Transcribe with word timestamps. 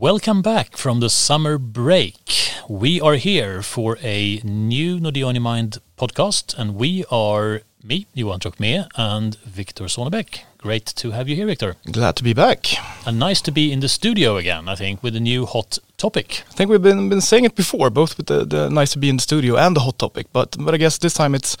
Welcome 0.00 0.40
back 0.40 0.78
from 0.78 1.00
the 1.00 1.10
summer 1.10 1.58
break. 1.58 2.54
We 2.70 3.02
are 3.02 3.16
here 3.16 3.60
for 3.60 3.98
a 4.00 4.40
new 4.42 4.98
Nordea 4.98 5.26
On 5.26 5.42
Mind 5.42 5.76
podcast, 5.98 6.54
and 6.56 6.74
we 6.74 7.04
are 7.10 7.60
me, 7.84 8.06
Johan 8.14 8.40
Trocmé, 8.40 8.88
and 8.96 9.34
Victor 9.40 9.84
Sonnebeck. 9.84 10.44
Great 10.56 10.86
to 10.86 11.10
have 11.10 11.28
you 11.28 11.36
here, 11.36 11.44
Victor. 11.44 11.76
Glad 11.92 12.16
to 12.16 12.24
be 12.24 12.32
back. 12.32 12.66
And 13.06 13.18
nice 13.18 13.42
to 13.42 13.50
be 13.50 13.70
in 13.70 13.80
the 13.80 13.90
studio 13.90 14.38
again, 14.38 14.70
I 14.70 14.74
think, 14.74 15.02
with 15.02 15.14
a 15.16 15.20
new 15.20 15.44
hot 15.44 15.78
topic. 16.00 16.42
I 16.50 16.54
think 16.54 16.70
we've 16.70 16.82
been 16.82 17.08
been 17.08 17.20
saying 17.20 17.44
it 17.44 17.54
before, 17.54 17.90
both 17.90 18.16
with 18.16 18.26
the, 18.26 18.44
the 18.44 18.68
nice 18.70 18.92
to 18.92 18.98
be 18.98 19.08
in 19.08 19.16
the 19.16 19.22
studio 19.22 19.56
and 19.56 19.76
the 19.76 19.80
hot 19.80 19.98
topic, 19.98 20.26
but 20.32 20.56
but 20.58 20.74
I 20.74 20.78
guess 20.78 20.98
this 20.98 21.14
time 21.14 21.36
it's 21.36 21.56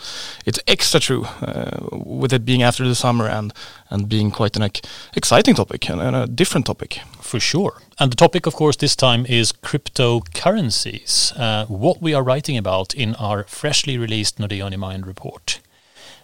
it's 0.46 0.58
extra 0.66 1.00
true 1.00 1.24
uh, 1.42 1.78
with 1.92 2.32
it 2.32 2.44
being 2.44 2.62
after 2.62 2.88
the 2.88 2.94
summer 2.94 3.28
and 3.28 3.52
and 3.90 4.08
being 4.08 4.30
quite 4.30 4.56
an 4.56 4.70
exciting 5.14 5.54
topic 5.54 5.90
and, 5.90 6.00
and 6.00 6.16
a 6.16 6.26
different 6.26 6.66
topic. 6.66 7.00
For 7.20 7.40
sure. 7.40 7.74
And 7.98 8.10
the 8.10 8.16
topic, 8.16 8.46
of 8.46 8.54
course, 8.54 8.76
this 8.76 8.96
time 8.96 9.26
is 9.26 9.52
cryptocurrencies, 9.52 11.38
uh, 11.38 11.66
what 11.66 12.02
we 12.02 12.14
are 12.14 12.24
writing 12.24 12.56
about 12.56 12.94
in 12.94 13.14
our 13.16 13.44
freshly 13.44 13.98
released 13.98 14.38
Nordea 14.38 14.76
Mind 14.76 15.06
report. 15.06 15.60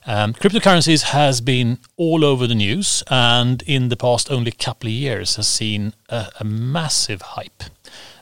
Um, 0.07 0.35
cryptocurrencies 0.35 1.03
has 1.03 1.41
been 1.41 1.79
all 1.97 2.25
over 2.25 2.47
the 2.47 2.55
news, 2.55 3.03
and 3.09 3.63
in 3.67 3.89
the 3.89 3.97
past 3.97 4.31
only 4.31 4.53
couple 4.53 4.89
of 4.89 4.93
years 4.93 5.37
has 5.37 5.49
seen 5.49 5.95
a, 6.09 6.29
a 6.41 6.45
massive 6.45 7.23
hype. 7.23 7.65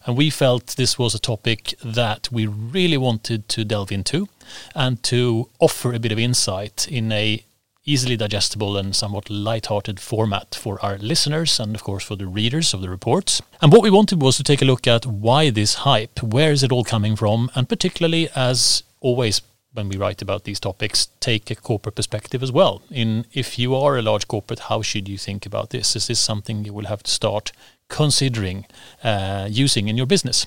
And 0.06 0.16
we 0.16 0.30
felt 0.30 0.76
this 0.76 0.98
was 0.98 1.14
a 1.14 1.18
topic 1.18 1.74
that 1.82 2.30
we 2.30 2.46
really 2.46 2.98
wanted 2.98 3.48
to 3.50 3.64
delve 3.64 3.90
into 3.90 4.28
and 4.74 5.02
to 5.04 5.48
offer 5.60 5.92
a 5.92 5.98
bit 5.98 6.12
of 6.12 6.18
insight 6.18 6.86
in 6.88 7.10
a 7.10 7.44
easily 7.86 8.16
digestible 8.16 8.76
and 8.78 8.96
somewhat 8.96 9.28
light-hearted 9.28 10.00
format 10.00 10.54
for 10.54 10.82
our 10.82 10.96
listeners 10.98 11.60
and 11.60 11.74
of 11.74 11.84
course 11.84 12.02
for 12.02 12.16
the 12.16 12.26
readers 12.26 12.72
of 12.72 12.80
the 12.80 12.88
reports. 12.88 13.42
And 13.60 13.72
what 13.72 13.82
we 13.82 13.90
wanted 13.90 14.22
was 14.22 14.36
to 14.38 14.42
take 14.42 14.62
a 14.62 14.66
look 14.66 14.86
at 14.86 15.04
why 15.04 15.50
this 15.50 15.74
hype, 15.74 16.22
where 16.22 16.50
is 16.50 16.62
it 16.62 16.72
all 16.72 16.84
coming 16.84 17.14
from, 17.14 17.50
and 17.54 17.68
particularly 17.68 18.28
as 18.34 18.84
always 19.00 19.42
when 19.74 19.88
we 19.88 19.96
write 19.96 20.22
about 20.22 20.44
these 20.44 20.60
topics, 20.60 21.08
take 21.20 21.50
a 21.50 21.54
corporate 21.54 21.96
perspective 21.96 22.42
as 22.42 22.52
well. 22.52 22.82
In 22.90 23.26
if 23.32 23.58
you 23.58 23.74
are 23.74 23.98
a 23.98 24.02
large 24.02 24.26
corporate, 24.28 24.60
how 24.60 24.82
should 24.82 25.08
you 25.08 25.18
think 25.18 25.44
about 25.46 25.70
this? 25.70 25.96
Is 25.96 26.06
this 26.06 26.20
something 26.20 26.64
you 26.64 26.72
will 26.72 26.86
have 26.86 27.02
to 27.02 27.10
start 27.10 27.52
considering 27.88 28.66
uh, 29.02 29.48
using 29.50 29.88
in 29.88 29.96
your 29.96 30.06
business? 30.06 30.46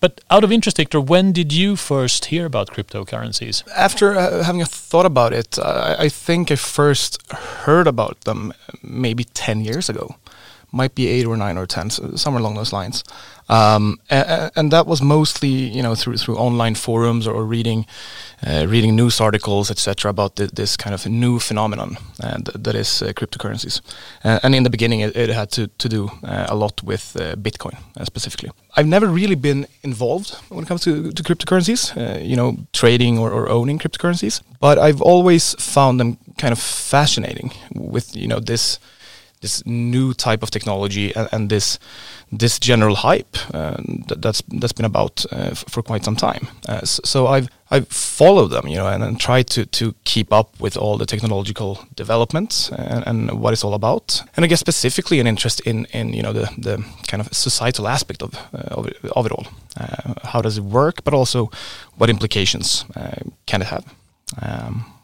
But 0.00 0.20
out 0.30 0.42
of 0.42 0.50
interest, 0.50 0.78
Victor, 0.78 1.00
when 1.00 1.32
did 1.32 1.52
you 1.52 1.76
first 1.76 2.26
hear 2.26 2.46
about 2.46 2.70
cryptocurrencies? 2.70 3.62
After 3.76 4.16
uh, 4.16 4.42
having 4.42 4.62
a 4.62 4.66
thought 4.66 5.06
about 5.06 5.32
it, 5.32 5.58
I 5.58 6.08
think 6.08 6.50
I 6.50 6.56
first 6.56 7.30
heard 7.32 7.86
about 7.86 8.22
them 8.22 8.52
maybe 8.82 9.24
10 9.24 9.64
years 9.64 9.88
ago. 9.88 10.16
Might 10.72 10.94
be 10.94 11.08
eight 11.08 11.26
or 11.26 11.36
nine 11.36 11.58
or 11.58 11.66
10, 11.66 11.90
somewhere 12.16 12.40
along 12.40 12.54
those 12.54 12.72
lines. 12.72 13.04
Um, 13.48 14.00
and, 14.10 14.50
and, 14.56 14.72
that 14.72 14.86
was 14.86 15.00
mostly, 15.00 15.48
you 15.48 15.80
know, 15.80 15.94
through 15.94 16.16
through 16.16 16.36
online 16.36 16.74
forums 16.74 17.28
or 17.28 17.44
reading 17.44 17.86
uh, 18.44 18.66
reading 18.68 18.96
news 18.96 19.20
articles, 19.20 19.70
etc., 19.70 20.10
about 20.10 20.34
the, 20.34 20.48
this 20.48 20.76
kind 20.76 20.94
of 20.94 21.06
new 21.06 21.38
phenomenon 21.38 21.96
uh, 22.22 22.38
that 22.54 22.74
is 22.74 23.02
uh, 23.02 23.12
cryptocurrencies. 23.12 23.80
Uh, 24.24 24.40
and 24.42 24.54
in 24.54 24.64
the 24.64 24.70
beginning, 24.70 25.00
it, 25.00 25.16
it 25.16 25.28
had 25.28 25.50
to 25.52 25.68
to 25.78 25.88
do 25.88 26.10
uh, 26.24 26.46
a 26.48 26.56
lot 26.56 26.82
with 26.82 27.16
Bitcoin 27.36 27.76
specifically. 28.04 28.50
I've 28.76 28.88
never 28.88 29.06
really 29.06 29.36
been 29.36 29.66
involved 29.82 30.34
when 30.48 30.64
it 30.64 30.68
comes 30.68 30.82
to, 30.82 31.12
to 31.12 31.22
cryptocurrencies, 31.22 31.94
you 32.22 32.36
know, 32.36 32.56
trading 32.72 33.18
or, 33.18 33.30
or 33.30 33.48
owning 33.48 33.78
cryptocurrencies. 33.78 34.42
But 34.60 34.78
I've 34.78 35.00
always 35.00 35.54
found 35.54 36.00
them 36.00 36.18
kind 36.36 36.52
of 36.52 36.58
fascinating 36.58 37.52
with 37.74 38.16
you 38.16 38.28
know 38.28 38.40
this 38.40 38.80
this 39.40 39.64
new 39.66 40.14
type 40.14 40.42
of 40.42 40.50
technology 40.50 41.14
and, 41.14 41.28
and 41.32 41.50
this 41.50 41.78
this 42.32 42.58
general 42.58 42.96
hype 42.96 43.36
uh, 43.54 43.76
that, 44.08 44.20
that's 44.20 44.42
that's 44.60 44.72
been 44.72 44.84
about 44.84 45.24
uh, 45.30 45.54
for 45.54 45.82
quite 45.82 46.04
some 46.04 46.16
time. 46.16 46.48
Uh, 46.68 46.84
so, 46.84 47.00
so, 47.04 47.26
I've 47.26 47.48
I've 47.70 47.88
followed 47.88 48.50
them, 48.50 48.66
you 48.66 48.76
know, 48.76 48.88
and, 48.88 49.02
and 49.04 49.20
tried 49.20 49.46
to 49.48 49.66
to 49.66 49.94
keep 50.04 50.32
up 50.32 50.48
with 50.60 50.76
all 50.76 50.98
the 50.98 51.06
technological 51.06 51.78
developments 51.94 52.70
and, 52.70 53.06
and, 53.06 53.40
what 53.40 53.52
it's 53.52 53.64
all 53.64 53.74
about. 53.74 54.22
And 54.36 54.44
I 54.44 54.48
guess 54.48 54.60
specifically 54.60 55.20
an 55.20 55.26
interest 55.26 55.60
in 55.60 55.86
in 55.92 56.12
you 56.12 56.22
know 56.22 56.32
the 56.32 56.48
the 56.58 56.84
kind 57.06 57.20
of 57.20 57.28
societal 57.32 57.86
aspect 57.86 58.22
of 58.22 58.34
uh, 58.52 58.78
of, 58.78 58.86
it, 58.86 58.96
of, 59.16 59.26
it, 59.26 59.32
all. 59.32 59.46
Uh, 59.76 60.14
how 60.24 60.42
does 60.42 60.58
it 60.58 60.64
work, 60.64 61.04
but 61.04 61.14
also 61.14 61.50
what 61.98 62.10
implications 62.10 62.84
uh, 62.96 63.20
can 63.46 63.62
it 63.62 63.68
have? 63.68 63.84
Um, 64.42 64.95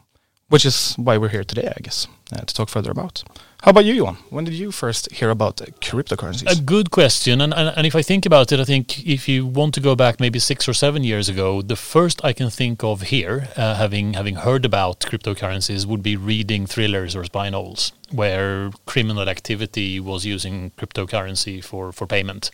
which 0.53 0.67
is 0.67 0.95
why 0.97 1.17
we're 1.17 1.31
here 1.31 1.45
today, 1.45 1.73
I 1.75 1.81
guess, 1.81 2.07
to 2.31 2.55
talk 2.55 2.69
further 2.69 2.91
about. 2.91 3.25
How 3.63 3.71
about 3.71 3.87
you, 3.87 3.95
Johan? 3.95 4.19
When 4.29 4.45
did 4.45 4.53
you 4.53 4.71
first 4.71 5.11
hear 5.11 5.31
about 5.31 5.57
cryptocurrencies? 5.81 6.59
A 6.59 6.61
good 6.61 6.91
question. 6.91 7.41
And, 7.41 7.55
and, 7.55 7.73
and 7.75 7.87
if 7.87 7.97
I 7.97 8.03
think 8.03 8.27
about 8.27 8.53
it, 8.53 8.61
I 8.61 8.65
think 8.65 9.07
if 9.07 9.31
you 9.31 9.47
want 9.47 9.73
to 9.75 9.81
go 9.81 9.97
back 9.97 10.21
maybe 10.21 10.39
six 10.39 10.69
or 10.69 10.75
seven 10.75 11.05
years 11.05 11.31
ago, 11.31 11.63
the 11.63 11.77
first 11.77 12.23
I 12.23 12.35
can 12.35 12.51
think 12.51 12.85
of 12.85 13.01
here, 13.03 13.49
uh, 13.57 13.77
having 13.77 14.13
having 14.13 14.35
heard 14.35 14.67
about 14.67 15.01
cryptocurrencies, 15.01 15.87
would 15.87 16.03
be 16.03 16.17
reading 16.17 16.67
thrillers 16.67 17.17
or 17.17 17.25
spy 17.25 17.49
novels 17.49 17.93
where 18.11 18.73
criminal 18.85 19.27
activity 19.31 19.99
was 20.01 20.27
using 20.27 20.71
cryptocurrency 20.73 21.65
for, 21.65 21.93
for 21.93 22.07
payment. 22.07 22.51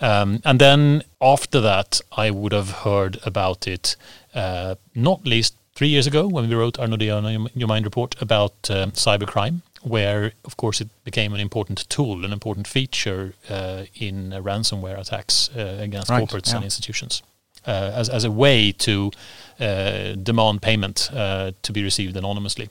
Um, 0.00 0.40
and 0.44 0.60
then 0.60 1.02
after 1.20 1.60
that, 1.62 2.00
I 2.12 2.30
would 2.30 2.52
have 2.52 2.70
heard 2.86 3.18
about 3.24 3.66
it, 3.66 3.96
uh, 4.34 4.76
not 4.94 5.26
least 5.26 5.56
three 5.74 5.88
years 5.88 6.06
ago 6.06 6.26
when 6.26 6.48
we 6.48 6.54
wrote 6.54 6.78
our 6.78 6.86
On 6.86 7.48
Your 7.54 7.68
Mind 7.68 7.84
report 7.84 8.20
about 8.20 8.70
uh, 8.70 8.86
cybercrime 8.88 9.62
where, 9.82 10.32
of 10.44 10.56
course, 10.56 10.80
it 10.80 10.88
became 11.04 11.32
an 11.32 11.40
important 11.40 11.88
tool, 11.88 12.24
an 12.24 12.32
important 12.32 12.66
feature 12.66 13.34
uh, 13.48 13.84
in 13.94 14.32
uh, 14.32 14.40
ransomware 14.40 14.98
attacks 14.98 15.50
uh, 15.56 15.78
against 15.80 16.10
right, 16.10 16.22
corporates 16.22 16.50
yeah. 16.50 16.56
and 16.56 16.64
institutions, 16.64 17.22
uh, 17.66 17.92
as 17.94 18.08
as 18.08 18.24
a 18.24 18.30
way 18.30 18.72
to 18.72 19.10
uh, 19.58 20.12
demand 20.12 20.62
payment 20.62 21.10
uh, 21.12 21.52
to 21.62 21.72
be 21.72 21.82
received 21.82 22.16
anonymously 22.16 22.68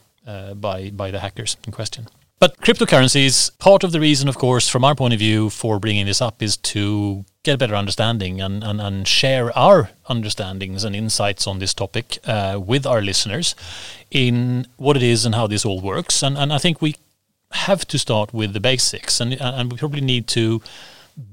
by 0.56 0.92
by 0.92 1.10
the 1.10 1.20
hackers 1.20 1.58
in 1.66 1.72
question. 1.72 2.08
But 2.40 2.62
cryptocurrencies, 2.62 3.58
part 3.60 3.84
of 3.84 3.92
the 3.92 4.00
reason, 4.00 4.30
of 4.30 4.38
course, 4.38 4.70
from 4.70 4.86
our 4.86 4.96
point 4.96 5.14
of 5.14 5.20
view, 5.20 5.50
for 5.50 5.78
bringing 5.78 6.06
this 6.06 6.22
up 6.22 6.42
is 6.42 6.56
to 6.58 7.26
get 7.44 7.56
a 7.56 7.58
better 7.58 7.76
understanding 7.76 8.40
and, 8.40 8.64
and, 8.64 8.80
and 8.80 9.06
share 9.06 9.58
our 9.58 9.90
understandings 10.08 10.86
and 10.86 10.96
insights 10.96 11.48
on 11.48 11.60
this 11.60 11.74
topic 11.74 12.18
uh, 12.26 12.58
with 12.66 12.86
our 12.86 13.02
listeners 13.02 13.56
in 14.10 14.66
what 14.78 14.96
it 14.96 15.04
is 15.04 15.26
and 15.26 15.36
how 15.36 15.48
this 15.48 15.66
all 15.66 15.82
works. 15.82 16.24
And, 16.24 16.38
and 16.38 16.54
I 16.54 16.60
think 16.60 16.82
we 16.82 16.96
have 17.52 17.86
to 17.90 18.00
start 18.00 18.34
with 18.34 18.54
the 18.54 18.62
basics, 18.62 19.20
and, 19.20 19.34
and 19.34 19.70
we 19.70 19.78
probably 19.78 20.02
need 20.02 20.28
to 20.28 20.62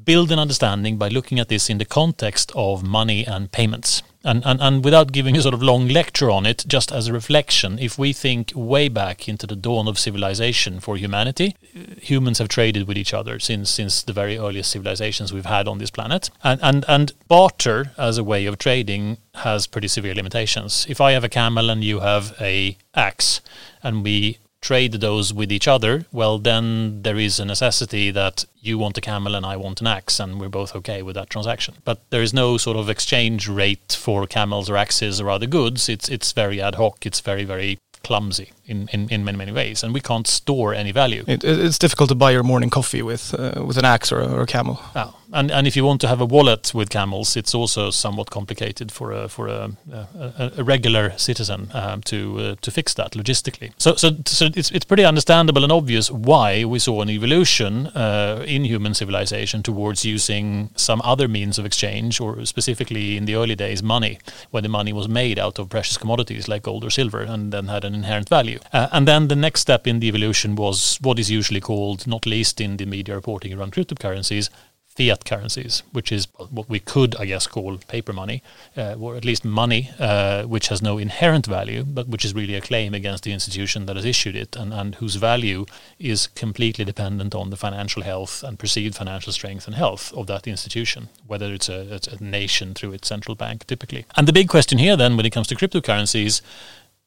build 0.04 0.32
an 0.32 0.40
understanding 0.40 0.96
by 0.96 1.06
looking 1.06 1.38
at 1.38 1.48
this 1.48 1.70
in 1.70 1.78
the 1.78 1.84
context 1.84 2.50
of 2.56 2.82
money 2.82 3.24
and 3.24 3.52
payments. 3.52 4.02
And, 4.26 4.44
and, 4.44 4.60
and 4.60 4.84
without 4.84 5.12
giving 5.12 5.36
a 5.36 5.42
sort 5.42 5.54
of 5.54 5.62
long 5.62 5.86
lecture 5.86 6.30
on 6.30 6.46
it, 6.46 6.64
just 6.66 6.90
as 6.90 7.06
a 7.06 7.12
reflection, 7.12 7.78
if 7.78 7.96
we 7.96 8.12
think 8.12 8.52
way 8.56 8.88
back 8.88 9.28
into 9.28 9.46
the 9.46 9.54
dawn 9.54 9.86
of 9.86 10.00
civilization 10.00 10.80
for 10.80 10.96
humanity, 10.96 11.54
humans 12.00 12.38
have 12.38 12.48
traded 12.48 12.88
with 12.88 12.98
each 12.98 13.14
other 13.14 13.38
since 13.38 13.70
since 13.70 14.02
the 14.02 14.12
very 14.12 14.36
earliest 14.36 14.72
civilizations 14.72 15.32
we've 15.32 15.46
had 15.46 15.68
on 15.68 15.78
this 15.78 15.90
planet. 15.90 16.30
And, 16.42 16.60
and, 16.60 16.84
and 16.88 17.12
barter 17.28 17.92
as 17.96 18.18
a 18.18 18.24
way 18.24 18.46
of 18.46 18.58
trading 18.58 19.18
has 19.36 19.68
pretty 19.68 19.88
severe 19.88 20.14
limitations. 20.14 20.86
If 20.88 21.00
I 21.00 21.12
have 21.12 21.24
a 21.24 21.28
camel 21.28 21.70
and 21.70 21.84
you 21.84 22.00
have 22.00 22.34
a 22.40 22.76
axe, 22.94 23.40
and 23.82 24.02
we 24.02 24.38
trade 24.66 24.94
those 24.94 25.32
with 25.32 25.52
each 25.52 25.68
other, 25.68 26.06
well, 26.10 26.38
then 26.38 27.02
there 27.02 27.18
is 27.18 27.38
a 27.38 27.44
necessity 27.44 28.10
that 28.10 28.44
you 28.60 28.76
want 28.76 28.98
a 28.98 29.00
camel 29.00 29.36
and 29.36 29.46
I 29.46 29.56
want 29.56 29.80
an 29.80 29.86
axe, 29.86 30.18
and 30.18 30.40
we're 30.40 30.48
both 30.48 30.74
okay 30.74 31.02
with 31.02 31.14
that 31.14 31.30
transaction. 31.30 31.74
But 31.84 31.98
there 32.10 32.22
is 32.22 32.34
no 32.34 32.56
sort 32.56 32.76
of 32.76 32.90
exchange 32.90 33.48
rate 33.48 33.96
for 33.98 34.26
camels 34.26 34.68
or 34.68 34.76
axes 34.76 35.20
or 35.20 35.30
other 35.30 35.46
goods. 35.46 35.88
It's 35.88 36.08
it's 36.08 36.32
very 36.32 36.60
ad 36.60 36.74
hoc. 36.74 37.06
It's 37.06 37.20
very 37.20 37.44
very 37.44 37.78
clumsy 38.06 38.48
in, 38.66 38.88
in, 38.92 39.08
in 39.10 39.24
many 39.24 39.38
many 39.38 39.52
ways, 39.52 39.84
and 39.84 39.94
we 39.94 40.00
can't 40.00 40.26
store 40.26 40.74
any 40.74 40.92
value. 40.92 41.24
It, 41.26 41.44
it's 41.44 41.78
difficult 41.78 42.08
to 42.08 42.14
buy 42.14 42.32
your 42.32 42.42
morning 42.42 42.70
coffee 42.70 43.02
with 43.02 43.34
uh, 43.34 43.64
with 43.66 43.78
an 43.78 43.84
axe 43.84 44.12
or, 44.12 44.20
or 44.20 44.42
a 44.42 44.46
camel. 44.46 44.76
Oh, 44.94 45.12
and 45.32 45.50
and 45.50 45.66
if 45.66 45.76
you 45.76 45.86
want 45.86 46.00
to 46.00 46.08
have 46.08 46.20
a 46.22 46.26
wallet 46.26 46.72
with 46.74 46.88
camels, 46.88 47.36
it's 47.36 47.54
also 47.54 47.90
somewhat 47.90 48.30
complicated 48.30 48.92
for 48.92 49.12
a 49.12 49.28
for 49.28 49.48
a, 49.48 49.70
a, 49.92 50.52
a 50.58 50.64
regular 50.64 51.12
citizen 51.16 51.68
um, 51.74 52.00
to 52.02 52.38
uh, 52.38 52.54
to 52.60 52.70
fix 52.70 52.94
that 52.94 53.12
logistically. 53.12 53.72
So 53.78 53.96
so 53.96 54.10
so 54.26 54.46
it's 54.54 54.70
it's 54.70 54.84
pretty 54.86 55.04
understandable 55.04 55.64
and 55.64 55.72
obvious 55.72 56.10
why 56.10 56.64
we 56.64 56.78
saw 56.78 57.02
an 57.02 57.10
evolution 57.10 57.86
uh, 57.88 58.44
in 58.46 58.64
human 58.64 58.94
civilization 58.94 59.62
towards 59.62 60.04
using 60.04 60.70
some 60.76 61.02
other 61.04 61.28
means 61.28 61.58
of 61.58 61.66
exchange, 61.66 62.20
or 62.20 62.46
specifically 62.46 63.16
in 63.16 63.26
the 63.26 63.34
early 63.34 63.56
days, 63.56 63.82
money, 63.82 64.18
when 64.50 64.62
the 64.62 64.68
money 64.68 64.92
was 64.92 65.08
made 65.08 65.38
out 65.38 65.58
of 65.58 65.68
precious 65.68 65.98
commodities 65.98 66.48
like 66.48 66.62
gold 66.62 66.84
or 66.84 66.90
silver, 66.90 67.22
and 67.22 67.52
then 67.52 67.66
had 67.68 67.84
an 67.84 67.94
inherent 67.96 68.28
value. 68.28 68.58
Uh, 68.72 68.88
and 68.92 69.06
then 69.08 69.28
the 69.28 69.36
next 69.36 69.60
step 69.60 69.86
in 69.86 70.00
the 70.00 70.08
evolution 70.08 70.54
was 70.54 70.98
what 71.00 71.18
is 71.18 71.30
usually 71.30 71.60
called, 71.60 72.06
not 72.06 72.26
least 72.26 72.60
in 72.60 72.76
the 72.76 72.86
media 72.86 73.14
reporting 73.14 73.52
around 73.52 73.72
cryptocurrencies, 73.72 74.50
fiat 74.96 75.24
currencies, 75.26 75.82
which 75.92 76.10
is 76.10 76.26
what 76.50 76.68
we 76.68 76.80
could, 76.80 77.14
I 77.16 77.26
guess, 77.26 77.46
call 77.46 77.76
paper 77.76 78.12
money, 78.12 78.42
uh, 78.76 78.94
or 78.98 79.16
at 79.16 79.24
least 79.24 79.44
money, 79.44 79.90
uh, 79.98 80.44
which 80.44 80.68
has 80.68 80.80
no 80.80 80.98
inherent 80.98 81.46
value, 81.46 81.84
but 81.84 82.08
which 82.08 82.24
is 82.24 82.34
really 82.34 82.54
a 82.54 82.60
claim 82.60 82.94
against 82.94 83.24
the 83.24 83.32
institution 83.32 83.86
that 83.86 83.96
has 83.96 84.04
issued 84.06 84.34
it, 84.36 84.56
and, 84.56 84.72
and 84.72 84.94
whose 84.94 85.16
value 85.16 85.66
is 85.98 86.28
completely 86.28 86.84
dependent 86.84 87.34
on 87.34 87.50
the 87.50 87.56
financial 87.56 88.02
health 88.02 88.42
and 88.42 88.58
perceived 88.58 88.94
financial 88.94 89.32
strength 89.32 89.66
and 89.66 89.76
health 89.76 90.12
of 90.14 90.26
that 90.26 90.46
institution, 90.46 91.08
whether 91.26 91.52
it's 91.52 91.68
a, 91.68 91.94
it's 91.94 92.08
a 92.08 92.22
nation 92.24 92.72
through 92.72 92.92
its 92.92 93.08
central 93.08 93.34
bank, 93.34 93.66
typically. 93.66 94.06
And 94.16 94.26
the 94.26 94.32
big 94.32 94.48
question 94.48 94.78
here, 94.78 94.96
then, 94.96 95.16
when 95.16 95.26
it 95.26 95.30
comes 95.30 95.48
to 95.48 95.54
cryptocurrencies, 95.54 96.40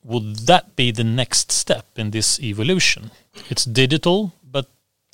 would 0.03 0.47
that 0.47 0.75
be 0.75 0.91
the 0.91 1.03
next 1.03 1.51
step 1.51 1.85
in 1.95 2.11
this 2.11 2.39
evolution? 2.39 3.11
It's 3.49 3.65
digital, 3.65 4.33
but 4.43 4.67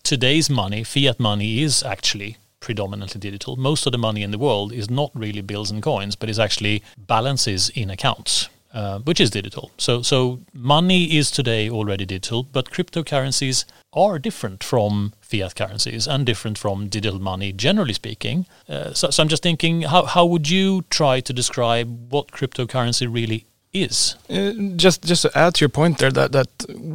today's 0.03 0.49
money, 0.49 0.83
fiat 0.83 1.19
money, 1.19 1.61
is 1.61 1.83
actually 1.83 2.37
predominantly 2.59 3.19
digital. 3.19 3.55
Most 3.55 3.85
of 3.85 3.91
the 3.91 3.97
money 3.97 4.23
in 4.23 4.31
the 4.31 4.37
world 4.37 4.71
is 4.73 4.89
not 4.89 5.11
really 5.13 5.41
bills 5.41 5.69
and 5.71 5.83
coins, 5.83 6.15
but 6.15 6.29
is 6.29 6.39
actually 6.39 6.83
balances 6.97 7.69
in 7.69 7.89
accounts. 7.89 8.49
Uh, 8.73 8.99
which 8.99 9.21
is 9.21 9.29
digital. 9.29 9.71
So, 9.77 10.01
so 10.01 10.41
money 10.51 11.15
is 11.15 11.31
today 11.31 11.69
already 11.69 12.05
digital, 12.05 12.43
but 12.43 12.71
cryptocurrencies 12.71 13.63
are 13.93 14.19
different 14.19 14.65
from 14.65 15.13
fiat 15.21 15.55
currencies 15.55 16.07
and 16.07 16.25
different 16.25 16.57
from 16.57 16.89
digital 16.89 17.21
money, 17.21 17.53
generally 17.53 17.93
speaking. 17.93 18.45
Uh, 18.67 18.91
so, 18.91 19.11
so, 19.11 19.23
I'm 19.23 19.29
just 19.29 19.43
thinking, 19.43 19.83
how 19.83 20.03
how 20.03 20.25
would 20.25 20.49
you 20.49 20.81
try 20.89 21.21
to 21.21 21.31
describe 21.31 22.11
what 22.11 22.33
cryptocurrency 22.33 23.07
really 23.09 23.45
is. 23.83 24.15
Uh, 24.29 24.53
just 24.75 25.03
just 25.03 25.21
to 25.21 25.37
add 25.37 25.53
to 25.53 25.59
your 25.61 25.69
point 25.69 25.97
there, 25.97 26.11
that 26.11 26.31
that 26.31 26.47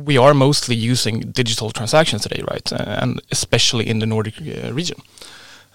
we 0.06 0.18
are 0.18 0.34
mostly 0.34 0.74
using 0.74 1.32
digital 1.32 1.70
transactions 1.70 2.22
today, 2.22 2.42
right? 2.50 2.72
Uh, 2.72 3.02
and 3.02 3.20
especially 3.30 3.86
in 3.88 3.98
the 4.00 4.06
Nordic 4.06 4.34
uh, 4.40 4.72
region. 4.72 4.98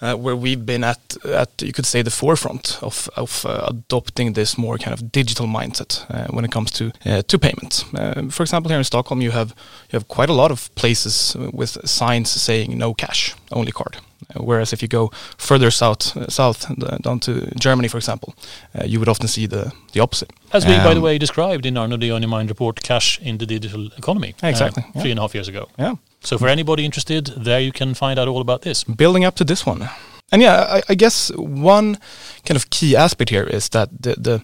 Uh, 0.02 0.14
where 0.14 0.36
we've 0.36 0.66
been 0.66 0.84
at, 0.84 1.16
at 1.26 1.62
you 1.62 1.72
could 1.72 1.86
say 1.86 2.02
the 2.02 2.12
forefront 2.12 2.78
of, 2.82 3.10
of 3.16 3.46
uh, 3.46 3.68
adopting 3.70 4.34
this 4.34 4.58
more 4.58 4.78
kind 4.78 4.94
of 4.94 5.10
digital 5.10 5.48
mindset 5.48 6.06
uh, 6.10 6.28
when 6.32 6.44
it 6.44 6.52
comes 6.52 6.70
to 6.72 6.92
to 7.28 7.40
payments. 7.40 7.84
for 8.30 8.44
example, 8.44 8.70
here 8.70 8.78
in 8.78 8.84
Stockholm, 8.84 9.22
you 9.22 9.32
have 9.32 9.50
you 9.90 9.98
have 9.98 10.08
quite 10.08 10.30
a 10.30 10.34
lot 10.34 10.52
of 10.52 10.70
places 10.76 11.36
with 11.54 11.78
signs 11.86 12.30
saying 12.30 12.78
no 12.78 12.94
cash, 12.94 13.36
only 13.52 13.72
card. 13.72 13.98
Whereas 14.34 14.74
if 14.74 14.82
you 14.82 14.88
go 14.88 15.12
further 15.38 15.72
south, 15.72 16.16
uh, 16.18 16.28
south 16.30 16.70
uh, 16.70 16.98
down 16.98 17.20
to 17.22 17.52
Germany, 17.60 17.88
for 17.88 17.98
example, 17.98 18.34
uh, 18.74 18.86
you 18.86 19.00
would 19.00 19.10
often 19.10 19.28
see 19.28 19.46
the, 19.46 19.72
the 19.94 20.00
opposite. 20.00 20.32
As 20.52 20.66
we, 20.66 20.74
um, 20.74 20.84
by 20.84 20.94
the 20.94 21.00
um, 21.00 21.04
way, 21.04 21.18
described 21.18 21.66
in 21.66 21.78
our 21.78 21.88
Your 21.88 22.20
Mind 22.28 22.50
report, 22.50 22.82
cash 22.82 23.20
in 23.22 23.38
the 23.38 23.46
digital 23.46 23.88
economy. 23.98 24.36
Exactly. 24.42 24.84
Uh, 24.84 24.92
three 24.94 25.04
yeah. 25.04 25.12
and 25.12 25.20
a 25.20 25.22
half 25.22 25.34
years 25.36 25.48
ago. 25.48 25.70
Yeah. 25.78 25.96
So 26.26 26.40
for 26.40 26.48
anybody 26.48 26.86
interested, 26.86 27.28
there 27.38 27.60
you 27.60 27.72
can 27.72 27.94
find 27.94 28.20
out 28.20 28.28
all 28.28 28.42
about 28.42 28.64
this. 28.64 28.84
Building 28.84 29.24
up 29.24 29.36
to 29.36 29.44
this 29.44 29.66
one. 29.66 29.90
And 30.32 30.42
yeah, 30.42 30.66
I, 30.68 30.82
I, 30.90 30.96
guess 30.96 31.30
one 31.36 32.00
kind 32.46 32.58
of 32.58 32.72
key 32.72 32.96
aspect 32.96 33.30
here 33.30 33.44
is 33.44 33.70
that 33.70 33.90
the, 34.02 34.16
the 34.18 34.36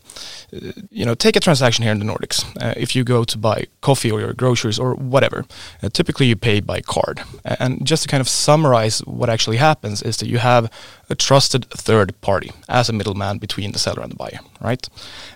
uh, 0.56 0.72
you 0.92 1.06
know, 1.06 1.16
take 1.16 1.36
a 1.36 1.40
transaction 1.40 1.82
here 1.82 1.92
in 1.92 1.98
the 1.98 2.06
Nordics. 2.06 2.46
Uh, 2.62 2.76
if 2.78 2.96
you 2.96 3.04
go 3.04 3.24
to 3.24 3.38
buy 3.38 3.66
coffee 3.82 4.12
or 4.12 4.20
your 4.20 4.34
groceries 4.34 4.78
or 4.78 4.94
whatever, 4.94 5.44
uh, 5.82 5.90
typically 5.90 6.28
you 6.28 6.36
pay 6.36 6.60
by 6.60 6.82
card. 6.82 7.22
And 7.44 7.84
just 7.84 8.04
to 8.04 8.10
kind 8.10 8.22
of 8.22 8.30
summarize 8.30 9.00
what 9.00 9.32
actually 9.32 9.58
happens 9.58 10.04
is 10.04 10.18
that 10.18 10.28
you 10.28 10.38
have 10.38 10.72
a 11.10 11.16
trusted 11.16 11.66
third 11.72 12.14
party 12.22 12.52
as 12.70 12.88
a 12.88 12.94
middleman 12.94 13.40
between 13.40 13.72
the 13.72 13.80
seller 13.80 14.04
and 14.04 14.12
the 14.12 14.18
buyer, 14.18 14.40
right? 14.62 14.88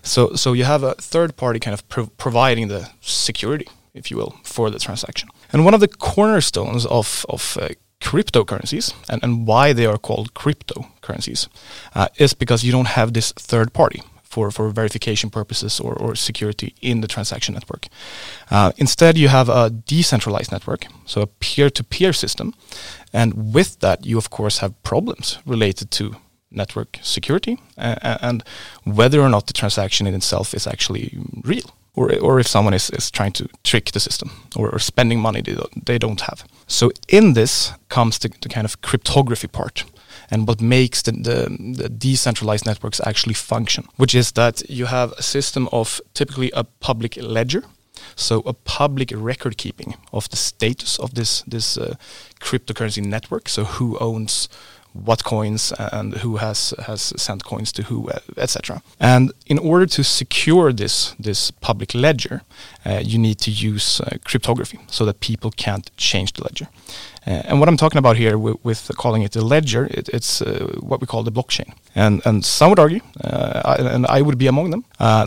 So, 0.04 0.36
so 0.36 0.54
you 0.54 0.66
have 0.66 0.84
a 0.84 0.94
third 0.94 1.38
party 1.38 1.60
kind 1.60 1.74
of 1.74 1.90
pro 1.90 2.06
providing 2.06 2.68
the 2.68 2.92
security, 3.02 3.68
if 3.96 4.12
you 4.12 4.18
will, 4.18 4.36
for 4.44 4.70
the 4.70 4.78
transaction. 4.78 5.30
And 5.56 5.63
one 5.63 5.74
of 5.74 5.80
the 5.80 5.88
cornerstones 5.88 6.86
of, 6.86 7.25
of 7.30 7.57
uh, 7.62 7.69
cryptocurrencies 8.02 8.94
and, 9.07 9.24
and 9.24 9.48
why 9.48 9.72
they 9.72 9.86
are 9.86 9.98
called 9.98 10.34
cryptocurrencies 10.34 11.48
uh, 11.96 12.10
is 12.18 12.34
because 12.34 12.66
you 12.66 12.74
don't 12.74 12.90
have 12.90 13.13
this 13.13 13.31
third 13.31 13.72
party 13.72 14.04
for, 14.22 14.52
for 14.52 14.68
verification 14.68 15.30
purposes 15.30 15.80
or, 15.80 15.94
or 15.94 16.13
security 16.13 16.75
in 16.81 17.00
the 17.00 17.07
transaction 17.07 17.54
network. 17.54 17.88
Uh, 18.52 18.74
instead, 18.75 19.18
you 19.18 19.30
have 19.30 19.48
a 19.48 19.69
decentralized 19.69 20.52
network, 20.52 20.88
so 21.06 21.22
a 21.22 21.28
peer 21.28 21.69
to 21.69 21.86
peer 21.86 22.12
system. 22.12 22.54
And 23.13 23.54
with 23.54 23.80
that, 23.80 24.06
you 24.06 24.18
of 24.18 24.30
course 24.30 24.58
have 24.58 24.74
problems 24.84 25.40
related 25.46 25.90
to 25.92 26.18
network 26.51 27.00
security 27.01 27.62
uh, 27.78 28.18
and 28.22 28.44
whether 28.84 29.22
or 29.22 29.30
not 29.30 29.48
the 29.48 29.54
transaction 29.54 30.06
in 30.06 30.13
itself 30.13 30.54
is 30.54 30.68
actually 30.68 31.18
real 31.46 31.72
or, 31.96 32.16
or 32.20 32.40
if 32.40 32.48
someone 32.48 32.74
is, 32.74 32.90
is 32.92 33.10
trying 33.12 33.32
to 33.34 33.48
trick 33.64 33.92
the 33.92 34.00
system 34.00 34.32
or, 34.56 34.70
or 34.70 34.80
spending 34.80 35.20
money 35.20 35.42
they 35.42 35.54
don't, 35.54 35.86
they 35.86 35.98
don't 35.98 36.22
have. 36.22 36.44
So 36.68 36.92
in 37.08 37.34
this 37.34 37.74
comes 37.90 38.18
the, 38.20 38.30
the 38.42 38.50
kind 38.50 38.66
of 38.66 38.82
cryptography 38.82 39.48
part 39.48 39.86
and 40.32 40.48
what 40.48 40.62
makes 40.62 41.02
the, 41.02 41.12
the, 41.12 41.74
the, 41.78 41.90
decentralized 41.90 42.66
networks 42.66 43.00
actually 43.06 43.36
function, 43.36 43.88
which 43.98 44.16
is 44.16 44.32
that 44.34 44.68
you 44.70 44.86
have 44.86 45.12
a 45.14 45.22
system 45.22 45.70
of 45.72 46.02
typically 46.14 46.52
a 46.54 46.64
public 46.64 47.18
ledger, 47.18 47.64
so 48.16 48.40
a 48.46 48.54
public 48.54 49.12
record 49.16 49.58
keeping 49.58 49.96
of 50.12 50.30
the 50.30 50.36
status 50.36 51.00
of 51.00 51.14
this 51.14 51.44
this 51.44 51.78
uh, 51.78 51.96
cryptocurrency 52.40 53.04
network. 53.04 53.50
So 53.50 53.64
who 53.64 53.98
owns 54.00 54.50
what 55.04 55.24
coins 55.24 55.74
and 55.92 56.14
who 56.18 56.38
has 56.38 56.74
has 56.86 57.14
sent 57.18 57.44
coins 57.44 57.72
to 57.74 57.84
who, 57.84 58.10
uh, 58.10 58.20
etc. 58.38 58.82
And 59.00 59.32
in 59.46 59.60
order 59.60 59.86
to 59.86 60.04
secure 60.04 60.74
this 60.74 61.16
this 61.20 61.52
public 61.52 61.94
ledger, 61.94 62.42
uh, 62.86 63.02
you 63.04 63.20
need 63.20 63.38
to 63.40 63.52
use 63.52 64.02
uh, 64.02 64.18
cryptography 64.24 64.80
so 64.88 65.06
that 65.06 65.20
people 65.20 65.52
can't 65.52 65.92
change 65.98 66.34
the 66.34 66.44
ledger. 66.44 66.68
Uh, 67.28 67.42
and 67.48 67.60
what 67.60 67.68
I'm 67.68 67.78
talking 67.78 67.98
about 67.98 68.18
here 68.18 68.38
with, 68.38 68.92
calling 68.98 69.24
it 69.24 69.36
a 69.36 69.42
ledger, 69.42 69.88
it, 69.90 70.10
it's 70.10 70.44
uh, 70.44 70.78
what 70.80 71.02
we 71.02 71.08
call 71.08 71.24
the 71.24 71.32
blockchain. 71.32 71.74
And 71.96 72.22
and 72.26 72.46
some 72.46 72.70
would 72.70 72.80
argue, 72.80 73.02
uh, 73.24 73.62
I, 73.66 73.76
and 73.96 74.06
I 74.06 74.22
would 74.22 74.38
be 74.38 74.48
among 74.48 74.70
them, 74.70 74.84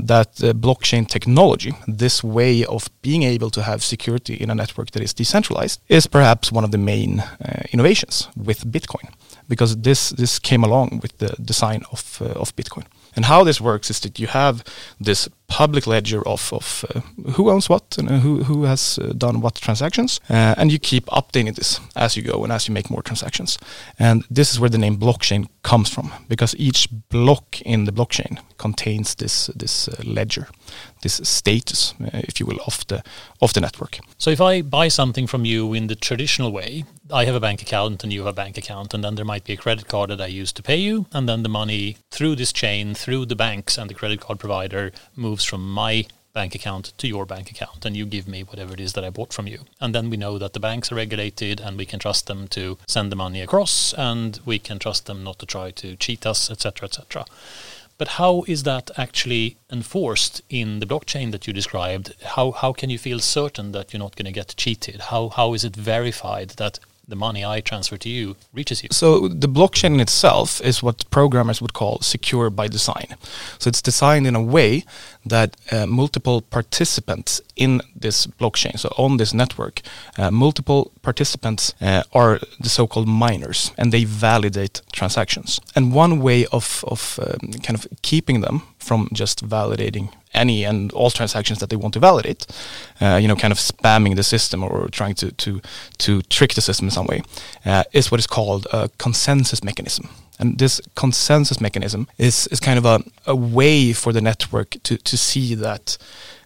that 0.06 0.36
blockchain 0.60 1.06
technology, 1.06 1.72
this 1.98 2.24
way 2.24 2.64
of 2.64 2.88
being 3.02 3.22
able 3.22 3.50
to 3.50 3.62
have 3.62 3.82
security 3.82 4.34
in 4.34 4.50
a 4.50 4.54
network 4.54 4.90
that 4.90 5.02
is 5.02 5.14
decentralized, 5.14 5.80
is 5.88 6.06
perhaps 6.06 6.52
one 6.52 6.64
of 6.64 6.70
the 6.70 6.78
main 6.78 7.22
innovations 7.72 8.28
with 8.36 8.64
Bitcoin 8.64 9.08
because 9.48 9.76
this 9.76 10.10
this 10.10 10.38
came 10.38 10.64
along 10.64 11.00
with 11.02 11.18
the 11.18 11.34
design 11.44 11.82
of 11.90 12.22
uh, 12.22 12.40
of 12.40 12.54
Bitcoin. 12.56 12.84
And 13.16 13.24
how 13.24 13.44
this 13.44 13.60
works 13.60 13.90
is 13.90 14.00
that 14.00 14.18
you 14.18 14.28
have 14.28 14.62
this 15.04 15.28
public 15.48 15.86
ledger 15.86 16.26
of, 16.26 16.52
of 16.52 16.84
uh, 16.94 17.00
who 17.32 17.50
owns 17.50 17.68
what 17.68 17.98
and 17.98 18.08
who, 18.08 18.44
who 18.44 18.64
has 18.64 18.98
uh, 18.98 19.12
done 19.16 19.40
what 19.40 19.54
transactions. 19.56 20.20
Uh, 20.30 20.54
and 20.56 20.70
you 20.70 20.78
keep 20.78 21.06
updating 21.06 21.54
this 21.54 21.80
as 21.96 22.16
you 22.16 22.22
go 22.22 22.44
and 22.44 22.52
as 22.52 22.68
you 22.68 22.74
make 22.74 22.90
more 22.90 23.02
transactions. 23.02 23.58
And 23.98 24.24
this 24.30 24.52
is 24.52 24.60
where 24.60 24.70
the 24.70 24.78
name 24.78 24.98
blockchain 24.98 25.48
comes 25.62 25.88
from 25.88 26.12
because 26.28 26.54
each 26.58 26.88
block 27.08 27.60
in 27.62 27.84
the 27.84 27.92
blockchain 27.92 28.38
contains 28.58 29.14
this, 29.14 29.46
this 29.56 29.88
uh, 29.88 30.02
ledger, 30.04 30.48
this 31.02 31.20
status, 31.24 31.94
uh, 32.02 32.10
if 32.12 32.40
you 32.40 32.46
will, 32.46 32.60
of 32.66 32.86
the, 32.88 33.02
of 33.40 33.52
the 33.52 33.60
network. 33.60 33.98
So 34.18 34.30
if 34.30 34.40
I 34.40 34.62
buy 34.62 34.88
something 34.88 35.26
from 35.26 35.44
you 35.44 35.74
in 35.74 35.86
the 35.86 35.96
traditional 35.96 36.52
way, 36.52 36.84
I 37.10 37.24
have 37.24 37.34
a 37.34 37.40
bank 37.40 37.62
account 37.62 38.04
and 38.04 38.12
you 38.12 38.20
have 38.20 38.28
a 38.28 38.32
bank 38.32 38.58
account, 38.58 38.92
and 38.92 39.02
then 39.02 39.14
there 39.14 39.24
might 39.24 39.44
be 39.44 39.54
a 39.54 39.56
credit 39.56 39.88
card 39.88 40.10
that 40.10 40.20
I 40.20 40.26
use 40.26 40.52
to 40.52 40.62
pay 40.62 40.76
you, 40.76 41.06
and 41.12 41.26
then 41.28 41.42
the 41.42 41.48
money 41.48 41.96
through 42.10 42.36
this 42.36 42.52
chain, 42.52 42.94
through 42.94 43.26
the 43.26 43.36
banks 43.36 43.78
and 43.78 43.88
the 43.88 43.94
credit 43.94 44.20
card 44.20 44.38
provider, 44.38 44.92
moves 45.16 45.37
from 45.44 45.72
my 45.72 46.06
bank 46.32 46.54
account 46.54 46.92
to 46.98 47.08
your 47.08 47.26
bank 47.26 47.50
account 47.50 47.84
and 47.84 47.96
you 47.96 48.06
give 48.06 48.28
me 48.28 48.42
whatever 48.42 48.72
it 48.72 48.80
is 48.80 48.92
that 48.92 49.04
I 49.04 49.10
bought 49.10 49.32
from 49.32 49.46
you. 49.46 49.60
And 49.80 49.94
then 49.94 50.08
we 50.10 50.16
know 50.16 50.38
that 50.38 50.52
the 50.52 50.60
banks 50.60 50.92
are 50.92 50.94
regulated 50.94 51.60
and 51.60 51.76
we 51.76 51.86
can 51.86 51.98
trust 51.98 52.26
them 52.26 52.46
to 52.48 52.78
send 52.86 53.10
the 53.10 53.16
money 53.16 53.40
across 53.40 53.92
and 53.94 54.38
we 54.44 54.58
can 54.58 54.78
trust 54.78 55.06
them 55.06 55.24
not 55.24 55.38
to 55.40 55.46
try 55.46 55.70
to 55.72 55.96
cheat 55.96 56.26
us, 56.26 56.50
etc., 56.50 56.86
etc. 56.86 57.24
But 57.98 58.08
how 58.20 58.44
is 58.46 58.62
that 58.62 58.92
actually 58.96 59.56
enforced 59.72 60.40
in 60.48 60.78
the 60.78 60.86
blockchain 60.86 61.32
that 61.32 61.48
you 61.48 61.52
described? 61.52 62.14
How 62.22 62.52
how 62.52 62.72
can 62.72 62.90
you 62.90 62.98
feel 62.98 63.18
certain 63.18 63.72
that 63.72 63.92
you're 63.92 64.06
not 64.06 64.14
going 64.14 64.32
to 64.32 64.40
get 64.40 64.54
cheated? 64.56 65.00
How 65.10 65.30
how 65.30 65.54
is 65.54 65.64
it 65.64 65.74
verified 65.74 66.50
that 66.50 66.78
the 67.08 67.16
money 67.16 67.44
I 67.44 67.60
transfer 67.60 67.96
to 67.96 68.08
you 68.08 68.36
reaches 68.52 68.82
you. 68.82 68.88
So 68.92 69.28
the 69.28 69.48
blockchain 69.48 69.94
in 69.94 70.00
itself 70.00 70.60
is 70.60 70.82
what 70.82 71.10
programmers 71.10 71.60
would 71.62 71.72
call 71.72 71.98
secure 72.00 72.50
by 72.50 72.68
design. 72.68 73.16
So 73.58 73.68
it's 73.68 73.82
designed 73.82 74.26
in 74.26 74.36
a 74.36 74.42
way 74.42 74.84
that 75.26 75.56
uh, 75.72 75.86
multiple 75.86 76.42
participants 76.42 77.40
in 77.56 77.80
this 77.96 78.26
blockchain, 78.26 78.78
so 78.78 78.88
on 78.96 79.16
this 79.16 79.32
network, 79.32 79.80
uh, 80.18 80.30
multiple 80.30 80.92
participants 81.02 81.74
uh, 81.80 82.02
are 82.12 82.40
the 82.60 82.68
so-called 82.68 83.08
miners, 83.08 83.72
and 83.78 83.92
they 83.92 84.04
validate 84.04 84.82
transactions. 84.92 85.60
And 85.74 85.94
one 85.94 86.20
way 86.20 86.46
of 86.52 86.84
of 86.86 87.18
um, 87.22 87.52
kind 87.62 87.74
of 87.74 87.86
keeping 88.02 88.42
them 88.42 88.62
from 88.78 89.08
just 89.12 89.48
validating 89.48 90.10
any 90.38 90.64
and 90.64 90.92
all 90.92 91.10
transactions 91.10 91.58
that 91.58 91.70
they 91.70 91.76
want 91.76 91.94
to 91.94 92.00
validate, 92.00 92.46
uh, 93.00 93.18
you 93.20 93.28
know, 93.28 93.36
kind 93.36 93.52
of 93.52 93.58
spamming 93.58 94.16
the 94.16 94.22
system 94.22 94.62
or 94.62 94.88
trying 94.88 95.14
to 95.14 95.30
to 95.32 95.60
to 95.98 96.22
trick 96.22 96.54
the 96.54 96.60
system 96.60 96.86
in 96.86 96.90
some 96.90 97.06
way, 97.06 97.22
uh, 97.64 97.84
is 97.92 98.10
what 98.10 98.20
is 98.20 98.26
called 98.26 98.66
a 98.72 98.88
consensus 98.98 99.62
mechanism. 99.62 100.08
And 100.40 100.58
this 100.58 100.80
consensus 100.94 101.60
mechanism 101.60 102.06
is 102.16 102.46
is 102.48 102.60
kind 102.60 102.78
of 102.78 102.84
a, 102.84 103.02
a 103.26 103.34
way 103.34 103.92
for 103.92 104.12
the 104.12 104.20
network 104.20 104.76
to 104.82 104.96
to 104.96 105.16
see 105.16 105.56
that 105.56 105.98